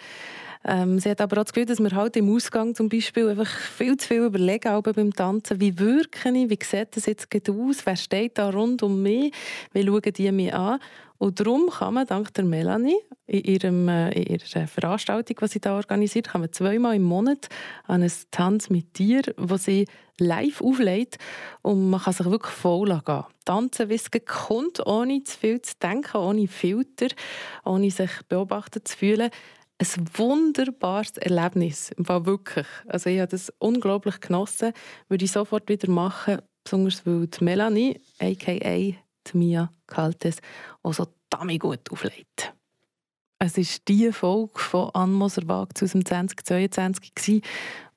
Ähm, 0.63 0.99
sie 0.99 1.09
hat 1.09 1.21
aber 1.21 1.39
auch 1.39 1.43
das 1.45 1.53
Gefühl, 1.53 1.65
dass 1.65 1.79
wir 1.79 1.89
halt 1.95 2.15
im 2.17 2.31
Ausgang 2.31 2.75
zum 2.75 2.87
Beispiel 2.87 3.27
einfach 3.27 3.49
viel 3.49 3.97
zu 3.97 4.09
viel 4.09 4.25
überlegen 4.25 4.83
beim 4.83 5.11
Tanzen. 5.11 5.59
Wie 5.59 5.79
wirke 5.79 6.29
ich? 6.29 6.49
Wie 6.51 6.59
sieht 6.63 6.95
das 6.95 7.07
jetzt 7.07 7.27
aus? 7.49 7.83
Wer 7.83 7.95
steht 7.95 8.37
da 8.37 8.51
rund 8.51 8.83
um 8.83 9.01
mich? 9.01 9.33
Wie 9.73 9.83
schauen 9.83 10.01
die 10.03 10.31
mich 10.31 10.53
an? 10.53 10.79
Und 11.23 11.39
darum 11.39 11.69
kann 11.69 11.93
man 11.93 12.05
dank 12.05 12.33
der 12.33 12.43
Melanie 12.43 12.97
in, 13.27 13.45
ihrem, 13.45 13.87
äh, 13.87 14.11
in 14.11 14.25
ihrer 14.25 14.67
Veranstaltung, 14.67 15.37
die 15.41 15.47
sie 15.47 15.61
da 15.61 15.77
organisiert, 15.77 16.27
kann 16.27 16.41
man 16.41 16.51
zweimal 16.51 16.97
im 16.97 17.03
Monat 17.03 17.47
an 17.85 18.01
einen 18.01 18.11
Tanz 18.31 18.69
mit 18.69 18.99
dir, 18.99 19.21
wo 19.37 19.55
sie 19.55 19.87
live 20.19 20.59
auflegt 20.59 21.19
und 21.61 21.89
man 21.89 22.01
kann 22.01 22.11
sich 22.11 22.25
wirklich 22.25 22.53
voll 22.53 22.89
gehen. 23.05 23.23
Tanzen, 23.45 23.87
wie 23.87 23.93
es 23.93 24.09
kommt, 24.25 24.85
ohne 24.85 25.23
zu 25.23 25.39
viel 25.39 25.61
zu 25.61 25.75
denken, 25.81 26.17
ohne 26.17 26.49
Filter, 26.49 27.07
ohne 27.63 27.89
sich 27.89 28.11
beobachtet 28.27 28.89
zu 28.89 28.97
fühlen. 28.97 29.29
Ein 29.77 29.87
wunderbares 30.17 31.15
Erlebnis, 31.19 31.91
im 31.91 32.03
Fall 32.03 32.25
wirklich. 32.25 32.67
Also 32.85 33.09
ich 33.09 33.21
habe 33.21 33.31
das 33.31 33.49
unglaublich 33.59 34.19
genossen, 34.19 34.73
würde 35.07 35.23
ich 35.23 35.31
sofort 35.31 35.69
wieder 35.69 35.89
machen, 35.89 36.41
besonders 36.65 37.05
weil 37.05 37.27
die 37.27 37.43
Melanie, 37.45 38.01
a.k.a. 38.19 39.02
die 39.27 39.37
Mia 39.37 39.71
Kaltes, 39.87 40.37
auch 40.81 40.93
so 40.93 41.07
damit 41.29 41.59
gut 41.59 41.91
auflegt. 41.91 42.53
Es 43.45 43.57
war 43.57 43.65
die 43.89 44.11
Folge 44.13 44.53
von 44.55 44.89
Anne 44.93 45.11
Moser-Wagz 45.11 45.83
aus 45.83 45.91
dem 45.91 46.05
2022, 46.05 47.13
gewesen, 47.13 47.41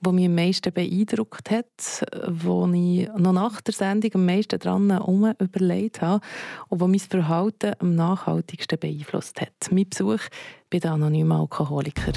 die 0.01 0.13
mich 0.13 0.27
am 0.27 0.35
meisten 0.35 0.73
beeindruckt 0.73 1.51
hat, 1.53 2.05
wo 2.27 2.67
ich 2.73 3.09
noch 3.17 3.33
nach 3.33 3.61
der 3.61 3.73
Sendung 3.73 4.11
am 4.15 4.27
meisten 4.27 4.59
daran 4.59 4.91
herum 4.91 5.33
überlegt 5.39 6.03
habe 6.03 6.25
und 6.69 6.81
wo 6.81 6.89
mein 6.89 6.99
Verhalten 6.99 7.75
am 7.79 7.95
nachhaltigsten 7.95 8.79
beeinflusst 8.79 9.41
hat. 9.41 9.71
Mein 9.71 9.89
Besuch 9.89 10.21
bei 10.69 10.81
den 10.81 10.91
anonymen 10.91 11.39
Alkoholikern. 11.39 12.15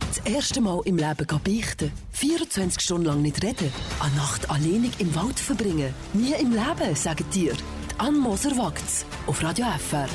Das 0.00 0.18
erste 0.30 0.60
Mal 0.60 0.82
im 0.84 0.98
Leben 0.98 1.26
beichten. 1.42 1.90
24 2.10 2.82
Stunden 2.82 3.06
lang 3.06 3.22
nicht 3.22 3.42
reden. 3.42 3.72
Eine 4.00 4.16
Nacht 4.16 4.50
alleinig 4.50 4.90
im 4.98 5.14
Wald 5.14 5.40
verbringen. 5.40 5.94
Nie 6.12 6.34
im 6.38 6.50
Leben, 6.50 6.94
sagen 6.96 7.24
dir. 7.32 7.54
Anne 8.02 8.16
Moser 8.16 8.56
wagt's. 8.56 9.04
Auf 9.26 9.42
Radio 9.42 9.66
FR. 9.76 10.08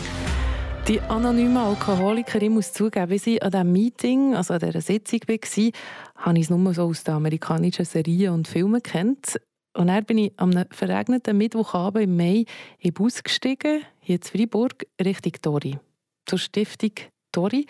Die 0.87 0.99
anonyme 1.01 1.59
Alkoholikerin 1.59 2.51
muss 2.51 2.73
zugeben, 2.73 3.11
wie 3.11 3.19
sie 3.19 3.39
an 3.43 3.51
diesem 3.51 3.71
Meeting, 3.71 4.35
also 4.35 4.55
an 4.55 4.59
dieser 4.59 4.81
Sitzung 4.81 5.19
war, 5.27 5.71
habe 6.15 6.37
ich 6.39 6.45
es 6.45 6.49
nur 6.49 6.73
so 6.73 6.81
aus 6.85 7.03
den 7.03 7.13
amerikanischen 7.13 7.85
Serien 7.85 8.33
und 8.33 8.47
Filmen 8.47 8.81
kennt. 8.81 9.39
Und 9.77 9.85
dann 9.85 10.03
bin 10.03 10.17
ich 10.17 10.33
am 10.37 10.51
verregneten 10.71 11.37
Mittwochabend 11.37 12.05
im 12.05 12.17
Mai 12.17 12.45
in 12.79 12.85
den 12.85 12.93
Bus 12.95 13.21
gestiegen, 13.21 13.83
hier 13.99 14.15
in 14.15 14.23
Freiburg, 14.23 14.87
Richtung 14.99 15.33
Tori. 15.39 15.77
Zur 16.25 16.39
Stiftung 16.39 16.93
Tori, 17.31 17.67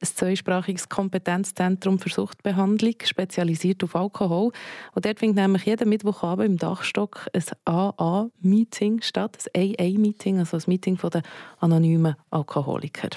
ein 0.00 0.06
zweisprachiges 0.06 0.88
Kompetenzzentrum 0.88 1.98
für 1.98 2.08
Suchtbehandlung, 2.08 2.94
spezialisiert 3.04 3.82
auf 3.82 3.96
Alkohol. 3.96 4.52
Und 4.94 5.04
dort 5.04 5.18
findet 5.18 5.42
nämlich 5.42 5.64
jeden 5.64 5.88
Mittwochabend 5.88 6.46
im 6.46 6.56
Dachstock 6.56 7.28
ein 7.32 7.44
AA-Meeting 7.64 9.02
statt, 9.02 9.44
ein 9.54 9.74
AA-Meeting, 9.78 10.38
also 10.38 10.56
ein 10.56 10.62
Meeting 10.66 10.96
der 10.96 11.22
anonymen 11.58 12.14
Alkoholiker. 12.30 13.10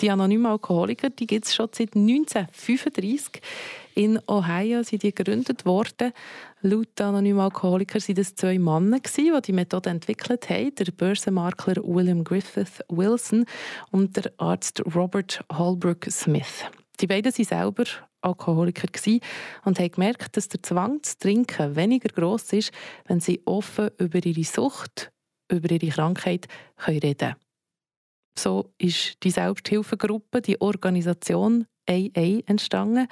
Die 0.00 0.10
anonymen 0.10 0.46
Alkoholiker 0.46 1.10
gibt 1.10 1.44
es 1.44 1.54
schon 1.54 1.68
seit 1.72 1.94
1935. 1.94 3.40
In 3.94 4.18
Ohio 4.26 4.82
sind 4.82 5.02
die 5.02 5.14
gegründet 5.14 5.64
worden. 5.64 6.12
Laut 6.62 7.00
anonymen 7.00 7.40
Alkoholiker 7.40 8.00
waren 8.00 8.18
es 8.18 8.34
zwei 8.34 8.58
Männer, 8.58 8.98
die 9.00 9.32
die 9.44 9.52
Methode 9.52 9.90
entwickelt 9.90 10.48
haben. 10.50 10.74
Der 10.74 10.90
Börsenmakler 10.92 11.76
William 11.84 12.24
Griffith 12.24 12.82
Wilson 12.88 13.44
und 13.90 14.16
der 14.16 14.32
Arzt 14.38 14.82
Robert 14.94 15.44
Holbrook 15.52 16.06
Smith. 16.10 16.64
Die 17.00 17.06
beiden 17.06 17.32
waren 17.32 17.44
selber 17.44 17.84
Alkoholiker 18.20 18.88
und 19.64 19.78
haben 19.78 19.90
gemerkt, 19.90 20.36
dass 20.36 20.48
der 20.48 20.62
Zwang 20.62 21.02
zu 21.02 21.18
trinken 21.18 21.76
weniger 21.76 22.08
gross 22.08 22.52
ist, 22.52 22.72
wenn 23.06 23.20
sie 23.20 23.42
offen 23.44 23.90
über 23.98 24.24
ihre 24.24 24.44
Sucht, 24.44 25.12
über 25.50 25.70
ihre 25.70 25.88
Krankheit 25.88 26.48
reden 26.86 27.16
können. 27.18 27.43
So 28.36 28.72
ist 28.78 29.22
die 29.22 29.30
Selbsthilfegruppe, 29.30 30.40
die 30.40 30.60
Organisation 30.60 31.66
AA 31.88 32.40
entstanden, 32.46 33.06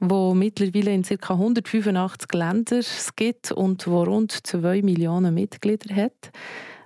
wo 0.00 0.34
mittlerweile 0.34 0.92
in 0.92 1.02
ca. 1.02 1.34
185 1.34 2.32
Ländern 2.32 2.82
gibt 3.14 3.52
und 3.52 3.86
wo 3.86 4.02
rund 4.02 4.32
2 4.32 4.82
Millionen 4.82 5.34
Mitglieder 5.34 5.94
hat. 5.94 6.30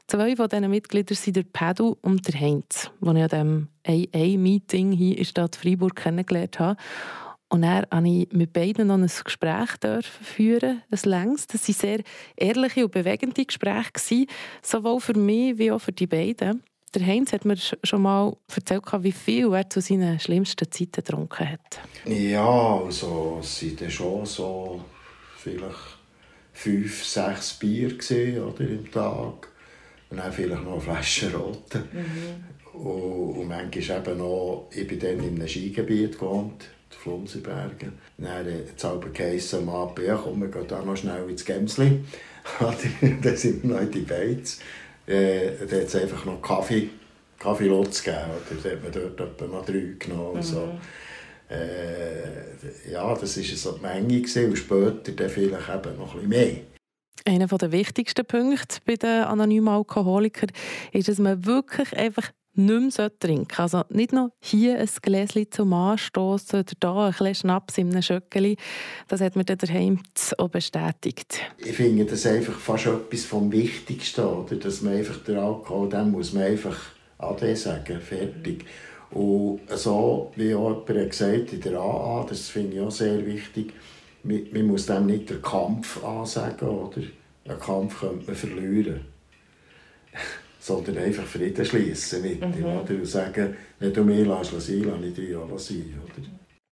Zwei 0.09 0.35
von 0.35 0.49
diesen 0.49 0.71
Mitgliedern 0.71 1.17
sind 1.17 1.37
der 1.37 1.45
Pedro 1.45 1.97
und 2.03 2.27
der 2.27 2.41
Heinz, 2.41 2.91
die 3.01 3.11
ich 3.11 3.33
an 3.33 3.69
diesem 3.87 4.13
AA-Meeting 4.13 4.91
hier 4.91 5.17
in 5.17 5.25
Stadt 5.25 5.55
Freiburg 5.55 5.95
kennengelernt 5.95 6.59
habe. 6.59 6.77
Und 7.49 7.63
dann 7.63 7.85
durfte 7.91 8.09
ich 8.09 8.33
mit 8.33 8.53
beiden 8.53 8.89
noch 8.89 8.99
ein 8.99 9.11
Gespräch 9.25 9.71
führen, 10.03 10.83
ein 10.91 10.99
längs. 11.05 11.47
Das 11.47 11.69
waren 11.69 11.75
sehr 11.75 12.01
ehrliche 12.37 12.85
und 12.85 12.93
bewegende 12.93 13.45
Gespräche, 13.45 14.27
sowohl 14.63 15.01
für 15.01 15.17
mich 15.17 15.59
wie 15.59 15.71
auch 15.71 15.81
für 15.81 15.93
die 15.93 16.09
beiden. 16.09 16.63
Der 16.95 17.07
Heinz 17.07 17.33
hat 17.33 17.45
mir 17.45 17.57
schon 17.57 18.03
mal 18.03 18.37
erzählt, 18.53 18.83
wie 19.01 19.13
viel 19.13 19.53
er 19.53 19.71
zu 19.71 19.81
seinen 19.81 20.19
schlimmsten 20.19 20.71
Zeiten 20.73 20.91
getrunken 20.91 21.49
hat. 21.49 21.81
Ja, 22.05 22.81
also 22.85 23.39
es 23.41 23.63
waren 23.63 23.91
schon 23.91 24.27
so 24.27 24.85
vielleicht 25.37 25.99
fünf, 26.53 27.05
sechs 27.05 27.55
Bier 27.55 27.91
gewesen, 27.91 28.43
oder, 28.43 28.61
im 28.63 28.91
Tag. 28.91 29.49
Und 30.11 30.17
dann 30.17 30.33
vielleicht 30.33 30.65
noch 30.65 30.73
eine 30.73 30.81
Flasche 30.81 31.33
Rote. 31.33 31.85
Mhm. 31.93 32.81
Und, 32.81 33.39
und 33.39 33.49
manchmal 33.49 33.99
eben 33.99 34.19
noch, 34.19 34.69
ich 34.73 34.87
bin 34.89 34.99
dann 34.99 35.21
in 35.21 35.37
einem 35.37 35.47
Skigebiet 35.47 36.19
gewohnt, 36.19 36.71
die 36.93 36.97
Flumsenbergen. 36.97 37.93
Dann 38.19 38.31
hat 38.33 38.47
es 38.47 38.85
aber 38.85 39.11
geheißen, 39.11 39.61
am 39.61 39.69
Abend, 39.69 40.05
ja, 40.05 40.17
komm, 40.17 40.41
wir 40.41 40.49
gehen 40.49 40.67
da 40.67 40.83
noch 40.83 40.97
schnell 40.97 41.31
ins 41.31 41.45
Gemsli. 41.45 42.01
dann 43.23 43.37
sind 43.37 43.63
wir 43.63 43.75
noch 43.75 43.81
in 43.81 43.91
die 43.93 44.01
Beiz 44.01 44.59
äh, 45.11 45.67
da 45.67 45.77
hat 45.77 45.85
es 45.85 45.97
einfach 45.97 46.25
noch 46.25 46.41
Kaffee, 46.41 46.91
Kaffee 47.39 47.67
Lutz 47.67 48.03
gegeben. 48.03 48.25
Oder? 48.31 48.61
Da 48.63 48.71
hat 48.71 48.83
man 48.83 48.93
dort 48.93 49.21
etwa 49.21 49.47
noch 49.47 49.65
drei 49.65 49.95
genommen. 49.99 50.37
Mhm. 50.37 50.43
So. 50.43 50.69
Äh, 51.51 52.91
ja, 52.93 53.13
das 53.15 53.37
war 53.37 53.45
so 53.45 53.73
die 53.73 53.83
Menge 53.83 54.21
gewesen, 54.21 54.51
und 54.51 54.57
später 54.57 55.13
dann 55.13 55.29
vielleicht 55.29 55.69
eben 55.69 55.99
noch 55.99 56.15
ein 56.15 56.21
bisschen 56.21 56.29
mehr. 56.29 56.57
Einer 57.27 57.47
der 57.47 57.73
wichtigsten 57.73 58.25
Punkte 58.25 58.79
bei 58.87 58.95
den 58.95 59.25
anonymen 59.25 59.69
Alkoholikern 59.69 60.51
ist, 60.93 61.09
dass 61.09 61.19
man 61.19 61.45
wirklich 61.45 61.95
einfach 61.97 62.31
nicht 62.55 62.99
mehr 62.99 63.19
trinken. 63.19 63.61
Also 63.61 63.85
nicht 63.91 64.13
noch 64.13 64.33
hier 64.41 64.79
ein 64.79 64.89
Gläschen 65.03 65.51
zum 65.51 65.73
Anstoßen 65.73 66.61
oder 66.61 66.73
da 66.81 67.07
ein 67.07 67.11
bisschen 67.11 67.35
Schnaps 67.35 67.79
in 67.79 67.91
einem 67.91 68.03
Schöckeli. 68.03 68.57
Das 69.09 69.21
hat 69.21 69.37
mir 69.37 69.45
dann 69.45 69.59
daheim 69.59 70.01
auch 70.39 70.49
bestätigt. 70.49 71.41
Ich 71.59 71.77
finde 71.77 72.05
das 72.05 72.27
einfach 72.27 72.59
fast 72.59 72.87
etwas 72.87 73.25
vom 73.25 73.51
Wichtigsten, 73.53 74.25
oder? 74.25 74.57
dass 74.57 74.83
man 74.83 74.95
einfach 74.95 75.23
den 75.25 75.39
Alkohol, 75.39 75.89
dem 75.89 76.13
muss 76.13 76.33
man 76.33 76.45
einfach 76.45 76.77
Ade 77.19 77.55
sagen, 77.57 78.01
fertig. 78.01 78.65
Und 79.11 79.61
so, 79.75 80.33
wie 80.37 80.55
auch 80.55 80.87
jemand 80.89 81.11
gesagt 81.11 81.53
in 81.53 81.61
der 81.61 81.79
AA, 81.79 82.27
das 82.29 82.49
finde 82.49 82.77
ich 82.77 82.83
auch 82.83 82.91
sehr 82.91 83.25
wichtig, 83.27 83.73
man, 84.23 84.67
muss 84.67 84.87
dem 84.87 85.07
nicht 85.07 85.31
den 85.31 85.43
Kampf 85.43 86.03
ansagen, 86.05 86.69
oder? 86.69 87.03
Einen 87.49 87.59
Kampf 87.59 88.01
könnte 88.01 88.27
man 88.27 88.35
verlieren 88.37 89.01
sondern 90.61 90.99
einfach 90.99 91.25
Frieden 91.25 91.65
schließen 91.65 92.23
mit 92.23 92.41
mhm. 92.41 92.55
ihm 92.55 92.65
oder? 92.65 92.91
und 92.91 93.07
sagen, 93.07 93.57
wenn 93.79 93.93
du 93.93 94.05
mir 94.05 94.25
lässt, 94.25 94.53
lass 94.53 94.67
sein, 94.67 94.83
lass 94.83 95.03
ich 95.03 95.15
dich 95.15 95.35
auch 95.35 95.59
sein. 95.59 95.99
Oder? 96.05 96.27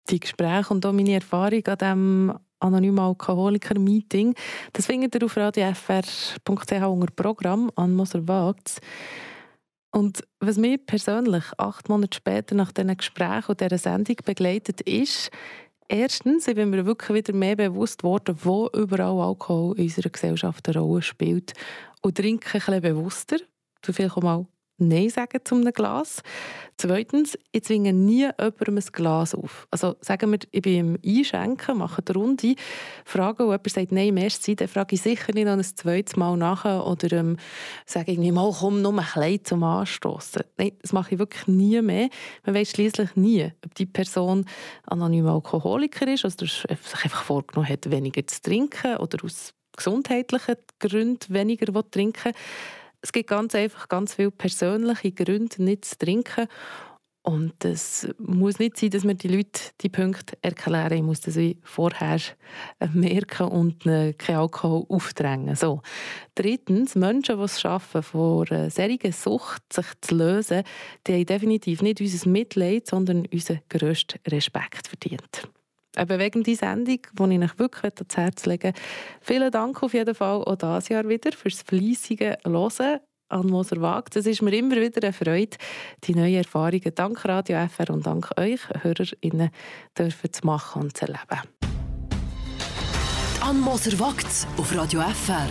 Die 0.10 0.19
Gespräche 0.19 0.73
und 0.73 0.86
auch 0.86 0.91
meine 0.91 1.13
Erfahrung 1.13 1.65
an 1.65 1.78
diesem 1.78 2.34
anonymen 2.60 3.00
Alkoholiker-Meeting, 3.00 4.36
das 4.73 4.86
findet 4.86 5.15
ihr 5.15 5.23
auf 5.23 5.38
radiofr.ch 5.38 6.71
unter 6.71 7.13
Programm 7.15 7.71
an 7.76 7.93
Moser 7.93 8.28
Wagts. 8.28 8.80
Und 9.91 10.23
was 10.39 10.58
mich 10.58 10.86
persönlich 10.86 11.45
acht 11.58 11.88
Monate 11.88 12.17
später 12.17 12.56
nach 12.56 12.71
diesen 12.71 12.95
Gesprächen 12.95 13.50
und 13.50 13.62
dieser 13.62 13.78
Sendung 13.78 14.17
begleitet, 14.26 14.82
ist, 14.82 15.32
erstens, 15.88 16.47
ich 16.47 16.56
bin 16.56 16.69
mir 16.69 16.86
wirklich 16.86 17.15
wieder 17.17 17.34
mehr 17.34 17.56
bewusst 17.56 18.00
geworden, 18.00 18.38
wo 18.43 18.69
überall 18.76 19.19
Alkohol 19.19 19.78
in 19.78 19.86
unserer 19.86 20.10
Gesellschaft 20.10 20.67
eine 20.67 20.80
Rolle 20.80 21.02
spielt. 21.02 21.54
Und 22.02 22.17
trinke 22.17 22.47
ein 22.47 22.60
bisschen 22.60 22.82
bewusster, 22.82 23.38
vielleicht 23.93 24.17
auch 24.17 24.21
mal 24.21 24.45
Nein 24.80 25.10
sagen 25.10 25.39
zu 25.43 25.56
einem 25.56 25.73
Glas. 25.73 26.21
Zweitens, 26.78 27.36
ich 27.52 27.63
zwinge 27.63 27.93
nie 27.93 28.30
jemandem 28.38 28.78
ein 28.78 28.84
Glas 28.91 29.34
auf. 29.34 29.67
Also 29.71 29.95
sagen 30.02 30.32
wir, 30.32 30.39
ich 30.52 30.62
bin 30.62 30.78
im 30.78 31.00
Einschenken, 31.04 31.80
mache 31.80 32.04
eine 32.06 32.15
Runde, 32.15 32.54
frage 33.04 33.43
und 33.43 33.50
jemand 33.50 33.71
sagt 33.71 33.91
Nein, 33.91 34.13
merci, 34.13 34.56
dann 34.56 34.67
frage 34.67 34.93
ich 34.93 35.02
sicher 35.02 35.34
nicht 35.34 35.45
noch 35.45 35.54
ein 35.54 35.63
zweites 35.63 36.15
Mal 36.15 36.38
nachher 36.38 36.86
oder 36.86 37.12
ähm, 37.17 37.38
sage 37.88 38.12
irgendwie 38.12 38.32
mal, 38.32 38.54
komm, 38.60 38.84
nur 38.84 38.93
ein 38.93 39.04
klein 39.04 39.39
zum 39.43 39.63
Anstoßen. 39.63 40.43
Nein, 40.58 40.73
das 40.84 40.93
mache 40.93 41.15
ich 41.15 41.19
wirklich 41.19 41.47
nie 41.47 41.82
mehr. 41.82 42.10
Man 42.45 42.54
weiß 42.54 42.69
schließlich 42.69 43.15
nie, 43.15 43.52
ob 43.65 43.73
die 43.73 43.88
Person 43.88 44.45
anonym 44.84 45.26
Alkoholiker 45.26 46.08
ist, 46.08 46.23
also 46.23 46.45
sich 46.45 46.65
einfach 46.69 47.23
vorgenommen 47.23 47.67
hat, 47.67 47.89
weniger 47.89 48.28
zu 48.28 48.43
trinken 48.43 48.97
oder 48.97 49.26
aus 49.26 49.56
gesundheitlichen 49.76 50.56
Gründen 50.80 51.34
weniger 51.34 51.65
trinken 51.89 52.26
will. 52.26 52.34
Es 53.02 53.12
gibt 53.12 53.30
ganz 53.30 53.56
einfach 53.56 53.88
ganz 53.88 54.16
viele 54.16 54.32
persönliche 54.32 55.12
Gründe, 55.12 55.64
nicht 55.64 55.86
zu 55.86 55.98
trinken. 55.98 56.48
Und 57.28 57.66
es 57.66 58.08
muss 58.20 58.58
nicht 58.58 58.78
sein, 58.78 58.90
dass 58.92 59.04
wir 59.04 59.14
die 59.14 59.28
Leute 59.28 59.60
die 59.82 59.90
Punkte 59.90 60.38
erklären. 60.42 60.94
Ich 60.94 61.04
muss 61.04 61.20
das 61.20 61.36
wie 61.36 61.60
vorher 61.62 62.22
äh, 62.80 62.88
merken 62.94 63.50
und 63.50 63.84
kein 63.84 64.38
Alkohol 64.38 64.86
aufdrängen. 64.88 65.58
So. 65.58 65.82
Drittens, 66.36 66.96
Menschen, 66.96 67.38
die 67.38 67.44
es 67.44 67.60
schaffen, 67.60 68.02
vor 68.02 68.50
einer 68.50 68.70
solchen 68.70 69.12
Sucht 69.12 69.74
sich 69.74 69.88
zu 70.00 70.16
lösen, 70.16 70.64
die 71.06 71.16
haben 71.16 71.26
definitiv 71.26 71.82
nicht 71.82 72.00
unser 72.00 72.30
Mitleid, 72.30 72.88
sondern 72.88 73.26
unseren 73.26 73.60
grössten 73.68 74.20
Respekt 74.26 74.88
verdient 74.88 75.50
eine 75.98 76.06
bewegende 76.06 76.56
Sendung, 76.56 77.00
die 77.14 77.36
ich 77.36 77.42
euch 77.42 77.60
wirklich 77.60 77.94
ans 77.98 78.18
Herz 78.18 78.46
legen 78.46 78.74
Vielen 79.22 79.52
Dank 79.52 79.82
auf 79.84 79.94
jeden 79.94 80.16
Fall 80.16 80.44
auch 80.44 80.56
dieses 80.56 80.90
Jahr 80.90 81.08
wieder 81.08 81.32
fürs 81.32 81.62
fleissige 81.62 82.38
Hören 82.46 83.00
an 83.30 83.48
Moser 83.48 83.82
Wagt. 83.82 84.16
Es 84.16 84.26
ist 84.26 84.42
mir 84.42 84.56
immer 84.56 84.78
wieder 84.78 85.04
eine 85.04 85.14
Freude, 85.14 85.58
die 86.04 86.16
neuen 86.16 86.36
Erfahrungen 86.36 86.96
dank 86.96 87.26
Radio 87.26 87.68
FR 87.68 87.90
und 87.94 88.06
dank 88.06 88.30
euch 88.38 88.62
HörerInnen 88.82 89.50
dürfen 89.98 90.32
zu 90.32 90.46
machen 90.46 90.84
und 90.84 90.98
zu 90.98 91.06
erleben. 91.06 91.42
An 93.42 93.60
Moser 93.60 94.00
Wagt 94.00 94.48
auf 94.58 94.76
Radio 94.76 95.02
FR. 95.02 95.48